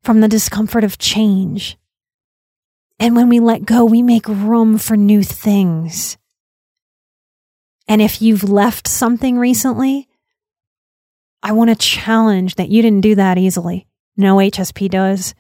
from 0.02 0.20
the 0.20 0.28
discomfort 0.28 0.85
of 0.85 0.99
change. 0.99 1.76
And 2.99 3.14
when 3.14 3.28
we 3.28 3.38
let 3.38 3.64
go, 3.64 3.85
we 3.85 4.02
make 4.02 4.26
room 4.26 4.78
for 4.78 4.97
new 4.97 5.23
things. 5.23 6.18
And 7.87 8.02
if 8.02 8.20
you've 8.20 8.44
left 8.44 8.88
something 8.88 9.38
recently, 9.38 10.08
I 11.42 11.52
want 11.52 11.70
to 11.70 11.76
challenge 11.76 12.56
that 12.56 12.68
you 12.68 12.82
didn't 12.82 13.02
do 13.02 13.14
that 13.14 13.38
easily. 13.38 13.87
No 14.16 14.37
HSP 14.37 14.90
does. 14.90 15.35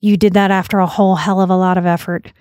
You 0.00 0.16
did 0.16 0.32
that 0.32 0.50
after 0.50 0.78
a 0.78 0.86
whole 0.86 1.16
hell 1.16 1.40
of 1.42 1.50
a 1.50 1.56
lot 1.56 1.76
of 1.76 1.84
effort. 1.84 2.32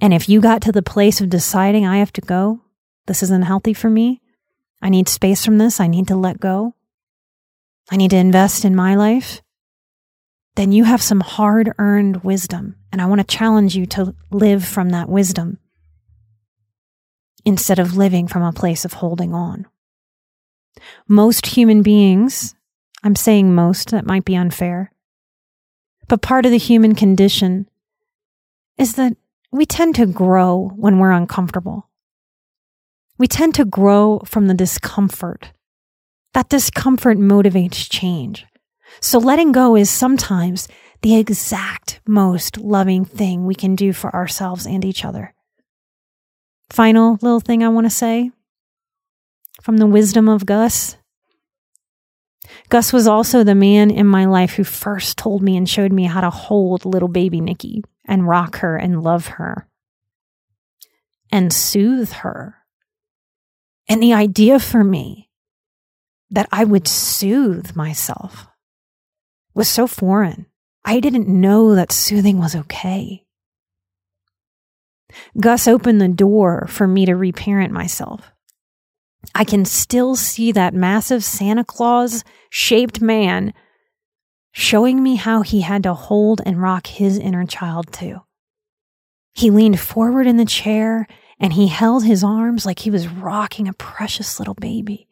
And 0.00 0.12
if 0.12 0.28
you 0.28 0.40
got 0.40 0.62
to 0.62 0.72
the 0.72 0.82
place 0.82 1.20
of 1.20 1.30
deciding, 1.30 1.86
I 1.86 1.98
have 1.98 2.12
to 2.14 2.20
go, 2.20 2.60
this 3.06 3.22
isn't 3.22 3.42
healthy 3.42 3.74
for 3.74 3.88
me, 3.88 4.20
I 4.82 4.88
need 4.88 5.08
space 5.08 5.44
from 5.44 5.58
this, 5.58 5.80
I 5.80 5.86
need 5.86 6.08
to 6.08 6.16
let 6.16 6.40
go, 6.40 6.74
I 7.90 7.96
need 7.96 8.10
to 8.10 8.16
invest 8.16 8.64
in 8.64 8.74
my 8.74 8.94
life, 8.94 9.42
then 10.56 10.72
you 10.72 10.84
have 10.84 11.02
some 11.02 11.20
hard 11.20 11.72
earned 11.78 12.24
wisdom. 12.24 12.76
And 12.92 13.02
I 13.02 13.06
want 13.06 13.20
to 13.20 13.36
challenge 13.36 13.74
you 13.74 13.86
to 13.86 14.14
live 14.30 14.64
from 14.64 14.90
that 14.90 15.08
wisdom 15.08 15.58
instead 17.44 17.80
of 17.80 17.96
living 17.96 18.28
from 18.28 18.42
a 18.42 18.52
place 18.52 18.84
of 18.84 18.94
holding 18.94 19.34
on. 19.34 19.66
Most 21.08 21.46
human 21.46 21.82
beings 21.82 22.54
I'm 23.04 23.14
saying 23.14 23.54
most, 23.54 23.90
that 23.90 24.06
might 24.06 24.24
be 24.24 24.34
unfair. 24.34 24.90
But 26.08 26.22
part 26.22 26.46
of 26.46 26.52
the 26.52 26.58
human 26.58 26.94
condition 26.94 27.68
is 28.78 28.94
that 28.94 29.14
we 29.54 29.64
tend 29.64 29.94
to 29.94 30.04
grow 30.04 30.72
when 30.74 30.98
we're 30.98 31.12
uncomfortable. 31.12 31.88
We 33.18 33.28
tend 33.28 33.54
to 33.54 33.64
grow 33.64 34.18
from 34.24 34.48
the 34.48 34.54
discomfort. 34.54 35.52
That 36.32 36.48
discomfort 36.48 37.18
motivates 37.18 37.88
change. 37.88 38.46
So 39.00 39.20
letting 39.20 39.52
go 39.52 39.76
is 39.76 39.88
sometimes 39.88 40.66
the 41.02 41.16
exact 41.16 42.00
most 42.04 42.58
loving 42.58 43.04
thing 43.04 43.46
we 43.46 43.54
can 43.54 43.76
do 43.76 43.92
for 43.92 44.12
ourselves 44.12 44.66
and 44.66 44.84
each 44.84 45.04
other. 45.04 45.32
Final 46.70 47.12
little 47.22 47.38
thing 47.38 47.62
I 47.62 47.68
want 47.68 47.86
to 47.86 47.90
say 47.90 48.32
from 49.62 49.76
the 49.76 49.86
wisdom 49.86 50.28
of 50.28 50.46
Gus 50.46 50.96
Gus 52.70 52.92
was 52.92 53.06
also 53.06 53.44
the 53.44 53.54
man 53.54 53.92
in 53.92 54.06
my 54.06 54.24
life 54.24 54.54
who 54.54 54.64
first 54.64 55.16
told 55.16 55.42
me 55.42 55.56
and 55.56 55.70
showed 55.70 55.92
me 55.92 56.04
how 56.04 56.20
to 56.22 56.30
hold 56.30 56.84
little 56.84 57.08
baby 57.08 57.40
Nikki 57.40 57.84
and 58.06 58.28
rock 58.28 58.58
her 58.58 58.76
and 58.76 59.02
love 59.02 59.26
her 59.26 59.68
and 61.30 61.52
soothe 61.52 62.12
her. 62.12 62.56
And 63.88 64.02
the 64.02 64.14
idea 64.14 64.58
for 64.58 64.84
me 64.84 65.30
that 66.30 66.48
I 66.52 66.64
would 66.64 66.88
soothe 66.88 67.76
myself 67.76 68.46
was 69.54 69.68
so 69.68 69.86
foreign. 69.86 70.46
I 70.84 71.00
didn't 71.00 71.28
know 71.28 71.74
that 71.74 71.92
soothing 71.92 72.38
was 72.38 72.54
okay. 72.54 73.24
Gus 75.40 75.68
opened 75.68 76.00
the 76.00 76.08
door 76.08 76.66
for 76.68 76.86
me 76.86 77.06
to 77.06 77.14
reparent 77.14 77.72
myself. 77.72 78.30
I 79.34 79.44
can 79.44 79.64
still 79.64 80.16
see 80.16 80.52
that 80.52 80.74
massive 80.74 81.24
Santa 81.24 81.64
Claus 81.64 82.24
shaped 82.50 83.00
man 83.00 83.54
showing 84.54 85.02
me 85.02 85.16
how 85.16 85.42
he 85.42 85.60
had 85.62 85.82
to 85.82 85.92
hold 85.92 86.40
and 86.46 86.62
rock 86.62 86.86
his 86.86 87.18
inner 87.18 87.44
child 87.44 87.92
too. 87.92 88.20
He 89.34 89.50
leaned 89.50 89.80
forward 89.80 90.28
in 90.28 90.36
the 90.36 90.44
chair 90.44 91.08
and 91.40 91.52
he 91.52 91.66
held 91.66 92.04
his 92.04 92.22
arms 92.22 92.64
like 92.64 92.78
he 92.78 92.90
was 92.90 93.08
rocking 93.08 93.66
a 93.66 93.72
precious 93.72 94.38
little 94.38 94.54
baby. 94.54 95.08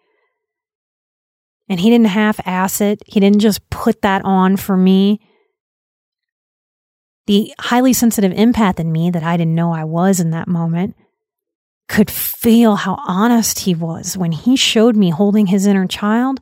And 1.68 1.80
he 1.80 1.90
didn't 1.90 2.06
half 2.06 2.40
ass 2.46 2.80
it, 2.80 3.02
he 3.04 3.18
didn't 3.18 3.40
just 3.40 3.68
put 3.68 4.02
that 4.02 4.24
on 4.24 4.56
for 4.56 4.76
me. 4.76 5.20
The 7.26 7.52
highly 7.58 7.92
sensitive 7.92 8.32
empath 8.32 8.78
in 8.78 8.92
me 8.92 9.10
that 9.10 9.24
I 9.24 9.36
didn't 9.36 9.56
know 9.56 9.72
I 9.72 9.84
was 9.84 10.20
in 10.20 10.30
that 10.30 10.48
moment 10.48 10.94
could 11.88 12.10
feel 12.10 12.76
how 12.76 12.96
honest 13.06 13.60
he 13.60 13.74
was 13.74 14.16
when 14.16 14.30
he 14.30 14.54
showed 14.54 14.94
me 14.94 15.10
holding 15.10 15.48
his 15.48 15.66
inner 15.66 15.86
child. 15.88 16.40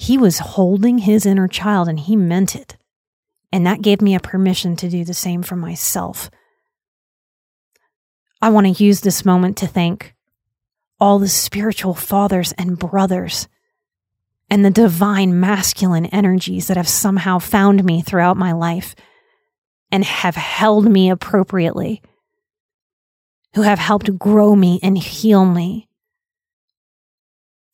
He 0.00 0.16
was 0.16 0.38
holding 0.38 0.96
his 0.96 1.26
inner 1.26 1.46
child 1.46 1.86
and 1.86 2.00
he 2.00 2.16
meant 2.16 2.56
it. 2.56 2.78
And 3.52 3.66
that 3.66 3.82
gave 3.82 4.00
me 4.00 4.14
a 4.14 4.20
permission 4.20 4.74
to 4.76 4.88
do 4.88 5.04
the 5.04 5.12
same 5.12 5.42
for 5.42 5.56
myself. 5.56 6.30
I 8.40 8.48
want 8.48 8.66
to 8.66 8.82
use 8.82 9.02
this 9.02 9.26
moment 9.26 9.58
to 9.58 9.66
thank 9.66 10.14
all 10.98 11.18
the 11.18 11.28
spiritual 11.28 11.92
fathers 11.92 12.52
and 12.52 12.78
brothers 12.78 13.46
and 14.48 14.64
the 14.64 14.70
divine 14.70 15.38
masculine 15.38 16.06
energies 16.06 16.68
that 16.68 16.78
have 16.78 16.88
somehow 16.88 17.38
found 17.38 17.84
me 17.84 18.00
throughout 18.00 18.38
my 18.38 18.52
life 18.52 18.94
and 19.92 20.02
have 20.02 20.34
held 20.34 20.90
me 20.90 21.10
appropriately 21.10 22.00
who 23.54 23.62
have 23.62 23.78
helped 23.78 24.18
grow 24.18 24.56
me 24.56 24.80
and 24.82 24.96
heal 24.96 25.44
me 25.44 25.89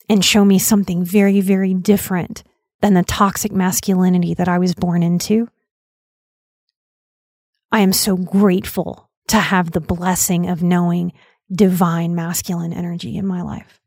and 0.08 0.24
show 0.24 0.44
me 0.44 0.58
something 0.58 1.04
very, 1.04 1.40
very 1.40 1.74
different 1.74 2.42
than 2.80 2.94
the 2.94 3.02
toxic 3.02 3.52
masculinity 3.52 4.34
that 4.34 4.48
I 4.48 4.58
was 4.58 4.74
born 4.74 5.02
into. 5.02 5.48
I 7.72 7.80
am 7.80 7.92
so 7.92 8.16
grateful 8.16 9.10
to 9.28 9.38
have 9.38 9.72
the 9.72 9.80
blessing 9.80 10.48
of 10.48 10.62
knowing 10.62 11.12
divine 11.50 12.14
masculine 12.14 12.72
energy 12.72 13.16
in 13.16 13.26
my 13.26 13.42
life. 13.42 13.80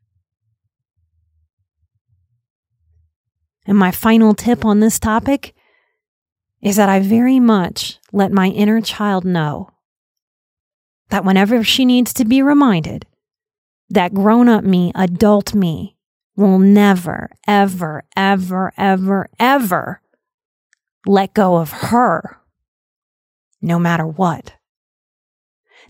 And 3.66 3.78
my 3.78 3.90
final 3.90 4.34
tip 4.34 4.64
on 4.64 4.80
this 4.80 4.98
topic 4.98 5.54
is 6.62 6.76
that 6.76 6.88
I 6.88 7.00
very 7.00 7.40
much 7.40 7.98
let 8.12 8.32
my 8.32 8.48
inner 8.48 8.80
child 8.80 9.24
know 9.24 9.70
that 11.08 11.24
whenever 11.24 11.62
she 11.64 11.84
needs 11.84 12.12
to 12.14 12.24
be 12.24 12.42
reminded 12.42 13.06
that 13.88 14.14
grown 14.14 14.48
up 14.48 14.64
me, 14.64 14.92
adult 14.94 15.54
me, 15.54 15.96
will 16.36 16.58
never, 16.58 17.30
ever, 17.46 18.04
ever, 18.16 18.72
ever, 18.76 19.28
ever 19.38 20.02
let 21.06 21.34
go 21.34 21.56
of 21.56 21.70
her, 21.70 22.40
no 23.60 23.78
matter 23.78 24.06
what. 24.06 24.54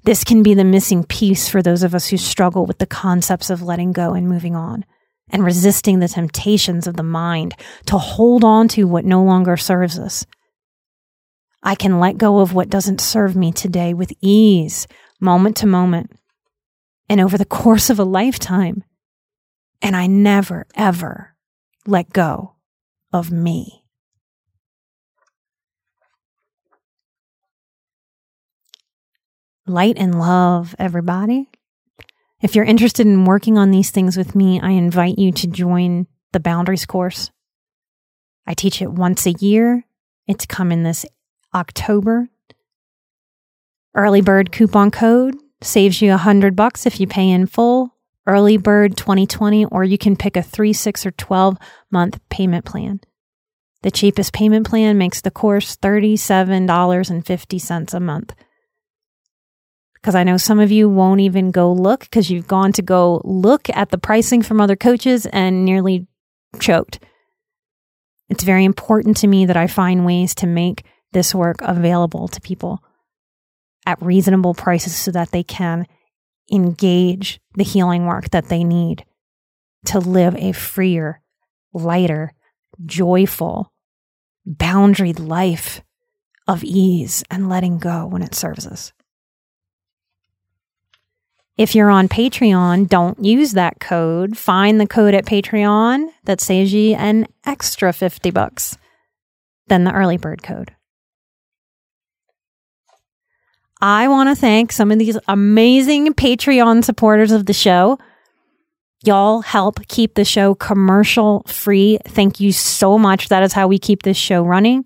This 0.05 0.24
can 0.24 0.42
be 0.42 0.55
the 0.55 0.64
missing 0.64 1.05
piece 1.05 1.48
for 1.48 1.62
those 1.62 1.83
of 1.83 1.94
us 1.94 2.09
who 2.09 2.16
struggle 2.16 2.64
with 2.64 2.79
the 2.79 2.87
concepts 2.87 3.50
of 3.50 3.62
letting 3.62 3.92
go 3.92 4.14
and 4.14 4.29
moving 4.29 4.57
on 4.57 4.85
and 5.29 5.44
resisting 5.44 5.98
the 5.98 6.09
temptations 6.09 6.87
of 6.87 6.96
the 6.96 7.03
mind 7.03 7.55
to 7.87 7.98
hold 7.98 8.42
on 8.42 8.68
to 8.68 8.85
what 8.85 9.05
no 9.05 9.22
longer 9.22 9.57
serves 9.57 9.98
us. 9.98 10.26
I 11.62 11.74
can 11.74 12.00
let 12.00 12.16
go 12.16 12.38
of 12.38 12.55
what 12.55 12.70
doesn't 12.70 13.00
serve 13.00 13.37
me 13.37 13.53
today 13.53 13.92
with 13.92 14.12
ease, 14.20 14.88
moment 15.20 15.57
to 15.59 15.66
moment, 15.66 16.11
and 17.09 17.20
over 17.20 17.37
the 17.37 17.44
course 17.44 17.90
of 17.90 17.98
a 17.98 18.05
lifetime. 18.05 18.83
And 19.83 19.97
I 19.97 20.07
never, 20.07 20.66
ever 20.75 21.35
let 21.87 22.12
go 22.12 22.55
of 23.12 23.31
me. 23.31 23.85
Light 29.66 29.97
and 29.99 30.19
love, 30.19 30.75
everybody. 30.79 31.49
If 32.43 32.55
you're 32.55 32.64
interested 32.64 33.07
in 33.07 33.25
working 33.25 33.59
on 33.59 33.71
these 33.71 33.90
things 33.90 34.16
with 34.16 34.35
me, 34.35 34.61
I 34.61 34.71
invite 34.71 35.19
you 35.19 35.31
to 35.33 35.47
join 35.47 36.07
the 36.33 36.40
Boundaries 36.40 36.87
course. 36.87 37.31
I 38.47 38.55
teach 38.55 38.83
it 38.83 38.90
once 38.90 39.27
a 39.27 39.33
year. 39.33 39.85
It's 40.27 40.47
coming 40.47 40.83
this 40.83 41.05
October. 41.55 42.31
Early 43.95 44.21
bird 44.21 44.53
coupon 44.53 44.90
code 44.90 45.37
saves 45.62 46.01
you 46.01 46.12
a 46.12 46.16
hundred 46.16 46.57
bucks 46.57 46.87
if 46.87 46.99
you 46.99 47.07
pay 47.07 47.31
in 47.31 47.47
full. 47.47 47.95
Early 48.27 48.59
bird 48.59 48.97
2020, 48.97 49.65
or 49.67 49.83
you 49.83 49.99
can 49.99 50.17
pick 50.17 50.37
a 50.37 50.43
three, 50.43 50.73
six, 50.73 51.07
or 51.07 51.11
12 51.13 51.57
month 51.91 52.21
payment 52.29 52.65
plan. 52.65 53.01
The 53.83 53.91
cheapest 53.91 54.33
payment 54.33 54.69
plan 54.69 54.99
makes 54.99 55.23
the 55.23 55.31
course 55.31 55.77
$37.50 55.79 57.95
a 57.95 58.01
month. 58.01 58.35
Because 59.95 60.15
I 60.15 60.25
know 60.25 60.37
some 60.37 60.61
of 60.61 60.71
you 60.71 60.89
won't 60.89 61.21
even 61.21 61.51
go 61.51 61.73
look 61.73 62.01
because 62.01 62.31
you've 62.31 62.47
gone 62.47 62.73
to 62.73 62.83
go 62.83 63.21
look 63.25 63.69
at 63.71 63.91
the 63.91 63.99
pricing 63.99 64.43
from 64.43 64.61
other 64.61 64.77
coaches 64.77 65.27
and 65.27 65.65
nearly 65.65 66.07
choked. 66.59 67.01
It's 68.29 68.45
very 68.45 68.65
important 68.65 69.17
to 69.19 69.27
me 69.27 69.47
that 69.47 69.57
I 69.57 69.67
find 69.67 70.07
ways 70.07 70.35
to 70.37 70.47
make 70.47 70.85
this 71.13 71.35
work 71.35 71.57
available 71.61 72.29
to 72.29 72.41
people 72.41 72.83
at 73.87 74.01
reasonable 74.01 74.55
prices 74.55 74.95
so 74.95 75.11
that 75.11 75.33
they 75.33 75.43
can 75.43 75.87
engage 76.51 77.41
the 77.55 77.65
healing 77.65 78.07
work 78.07 78.31
that 78.31 78.49
they 78.49 78.65
need 78.65 79.05
to 79.87 79.99
live 79.99 80.37
a 80.37 80.53
freer, 80.53 81.21
lighter, 81.73 82.33
joyful, 82.85 83.73
boundaried 84.47 85.19
life 85.19 85.83
of 86.47 86.65
ease 86.65 87.23
and 87.31 87.49
letting 87.49 87.79
go 87.79 88.07
when 88.07 88.23
it 88.23 88.35
serves 88.35 88.67
us. 88.67 88.93
If 91.57 91.75
you're 91.75 91.91
on 91.91 92.09
Patreon, 92.09 92.89
don't 92.89 93.23
use 93.23 93.53
that 93.53 93.81
code. 93.81 94.39
Find 94.39 94.81
the 94.81 94.87
code 94.87 95.15
at 95.15 95.27
Patreon 95.27 96.09
that 96.25 96.41
saves 96.41 96.73
you 96.73 96.95
an 96.95 97.27
extra 97.45 97.93
50 97.93 98.31
bucks 98.31 98.79
than 99.67 99.85
the 99.85 99.93
early 99.93 100.17
bird 100.17 100.43
code. 100.43 100.75
I 103.83 104.09
want 104.09 104.29
to 104.29 104.35
thank 104.35 104.73
some 104.73 104.90
of 104.90 104.99
these 104.99 105.19
amazing 105.27 106.12
Patreon 106.14 106.85
supporters 106.85 107.33
of 107.33 107.47
the 107.47 107.53
show. 107.53 107.99
Y'all 109.03 109.40
help 109.40 109.87
keep 109.88 110.14
the 110.14 110.25
show 110.25 110.55
commercial 110.55 111.43
free. 111.47 111.99
Thank 112.05 112.40
you 112.40 112.53
so 112.53 112.99
much. 112.99 113.29
That 113.29 113.43
is 113.43 113.55
how 113.55 113.66
we 113.66 113.79
keep 113.79 114.03
this 114.03 114.19
show 114.19 114.43
running. 114.43 114.85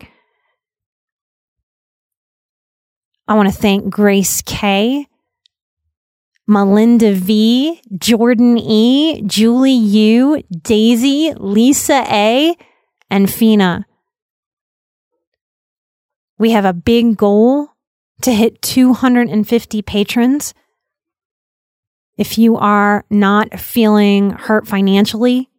I 3.26 3.34
want 3.34 3.52
to 3.52 3.54
thank 3.54 3.90
Grace 3.90 4.42
K, 4.42 5.08
Melinda 6.46 7.14
V, 7.14 7.80
Jordan 7.96 8.58
E, 8.58 9.22
Julie 9.22 9.72
U, 9.72 10.42
Daisy, 10.62 11.32
Lisa 11.36 12.04
A, 12.08 12.54
and 13.10 13.32
Fina. 13.32 13.86
We 16.38 16.50
have 16.50 16.64
a 16.64 16.72
big 16.72 17.16
goal 17.16 17.73
to 18.22 18.32
hit 18.32 18.62
250 18.62 19.82
patrons. 19.82 20.54
If 22.16 22.38
you 22.38 22.56
are 22.56 23.04
not 23.10 23.58
feeling 23.58 24.30
hurt 24.30 24.66
financially 24.66 25.50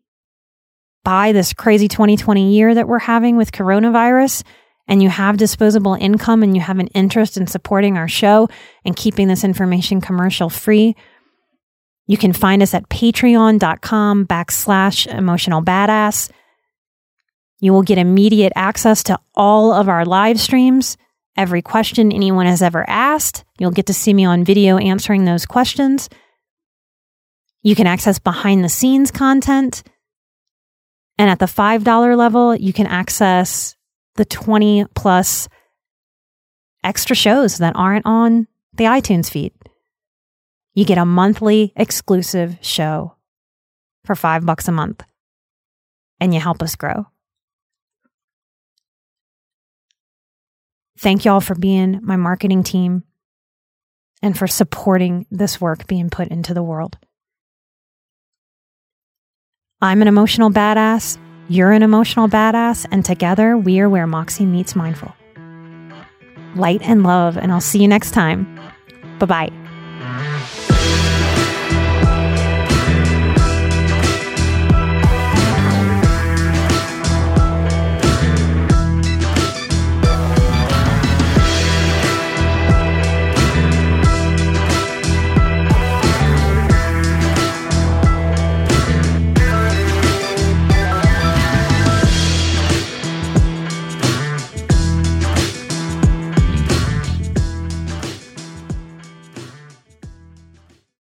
by 1.03 1.31
this 1.31 1.53
crazy 1.53 1.87
2020 1.87 2.53
year 2.53 2.73
that 2.73 2.87
we're 2.87 2.99
having 2.99 3.35
with 3.35 3.51
coronavirus, 3.51 4.43
and 4.87 5.01
you 5.01 5.09
have 5.09 5.37
disposable 5.37 5.95
income 5.95 6.43
and 6.43 6.55
you 6.55 6.61
have 6.61 6.79
an 6.79 6.87
interest 6.87 7.37
in 7.37 7.47
supporting 7.47 7.97
our 7.97 8.07
show 8.07 8.47
and 8.83 8.95
keeping 8.95 9.27
this 9.27 9.43
information 9.43 10.01
commercial 10.01 10.49
free, 10.49 10.95
you 12.07 12.17
can 12.17 12.33
find 12.33 12.61
us 12.61 12.73
at 12.73 12.87
patreon.com 12.89 14.27
backslash 14.27 15.07
emotional 15.07 15.61
badass. 15.61 16.29
You 17.59 17.73
will 17.73 17.81
get 17.81 17.97
immediate 17.97 18.53
access 18.55 19.01
to 19.03 19.19
all 19.33 19.73
of 19.73 19.89
our 19.89 20.05
live 20.05 20.39
streams 20.39 20.97
every 21.35 21.61
question 21.61 22.11
anyone 22.11 22.45
has 22.45 22.61
ever 22.61 22.87
asked. 22.89 23.43
You'll 23.59 23.71
get 23.71 23.87
to 23.87 23.93
see 23.93 24.13
me 24.13 24.25
on 24.25 24.43
video 24.43 24.77
answering 24.77 25.25
those 25.25 25.45
questions. 25.45 26.09
You 27.61 27.75
can 27.75 27.87
access 27.87 28.19
behind 28.19 28.63
the 28.63 28.69
scenes 28.69 29.11
content. 29.11 29.83
And 31.17 31.29
at 31.29 31.39
the 31.39 31.45
$5 31.45 32.17
level, 32.17 32.55
you 32.55 32.73
can 32.73 32.87
access 32.87 33.75
the 34.15 34.25
20 34.25 34.85
plus 34.95 35.47
extra 36.83 37.15
shows 37.15 37.57
that 37.57 37.75
aren't 37.75 38.05
on 38.05 38.47
the 38.73 38.85
iTunes 38.85 39.29
feed. 39.29 39.53
You 40.73 40.85
get 40.85 40.97
a 40.97 41.05
monthly 41.05 41.73
exclusive 41.75 42.57
show 42.61 43.15
for 44.03 44.15
five 44.15 44.45
bucks 44.45 44.67
a 44.67 44.71
month, 44.71 45.03
and 46.19 46.33
you 46.33 46.39
help 46.39 46.61
us 46.61 46.75
grow. 46.75 47.07
Thank 50.97 51.25
y'all 51.25 51.41
for 51.41 51.55
being 51.55 51.99
my 52.01 52.15
marketing 52.15 52.63
team 52.63 53.03
and 54.21 54.37
for 54.37 54.47
supporting 54.47 55.25
this 55.29 55.59
work 55.59 55.87
being 55.87 56.09
put 56.09 56.29
into 56.29 56.53
the 56.53 56.63
world. 56.63 56.97
I'm 59.81 60.01
an 60.01 60.07
emotional 60.07 60.49
badass. 60.49 61.17
You're 61.47 61.71
an 61.71 61.83
emotional 61.83 62.27
badass. 62.27 62.87
And 62.91 63.03
together 63.03 63.57
we 63.57 63.79
are 63.79 63.89
where 63.89 64.07
Moxie 64.07 64.45
meets 64.45 64.75
mindful. 64.75 65.13
Light 66.55 66.81
and 66.81 67.03
love. 67.03 67.37
And 67.37 67.51
I'll 67.51 67.61
see 67.61 67.81
you 67.81 67.87
next 67.87 68.11
time. 68.11 68.59
Bye 69.19 69.25
bye. 69.25 70.51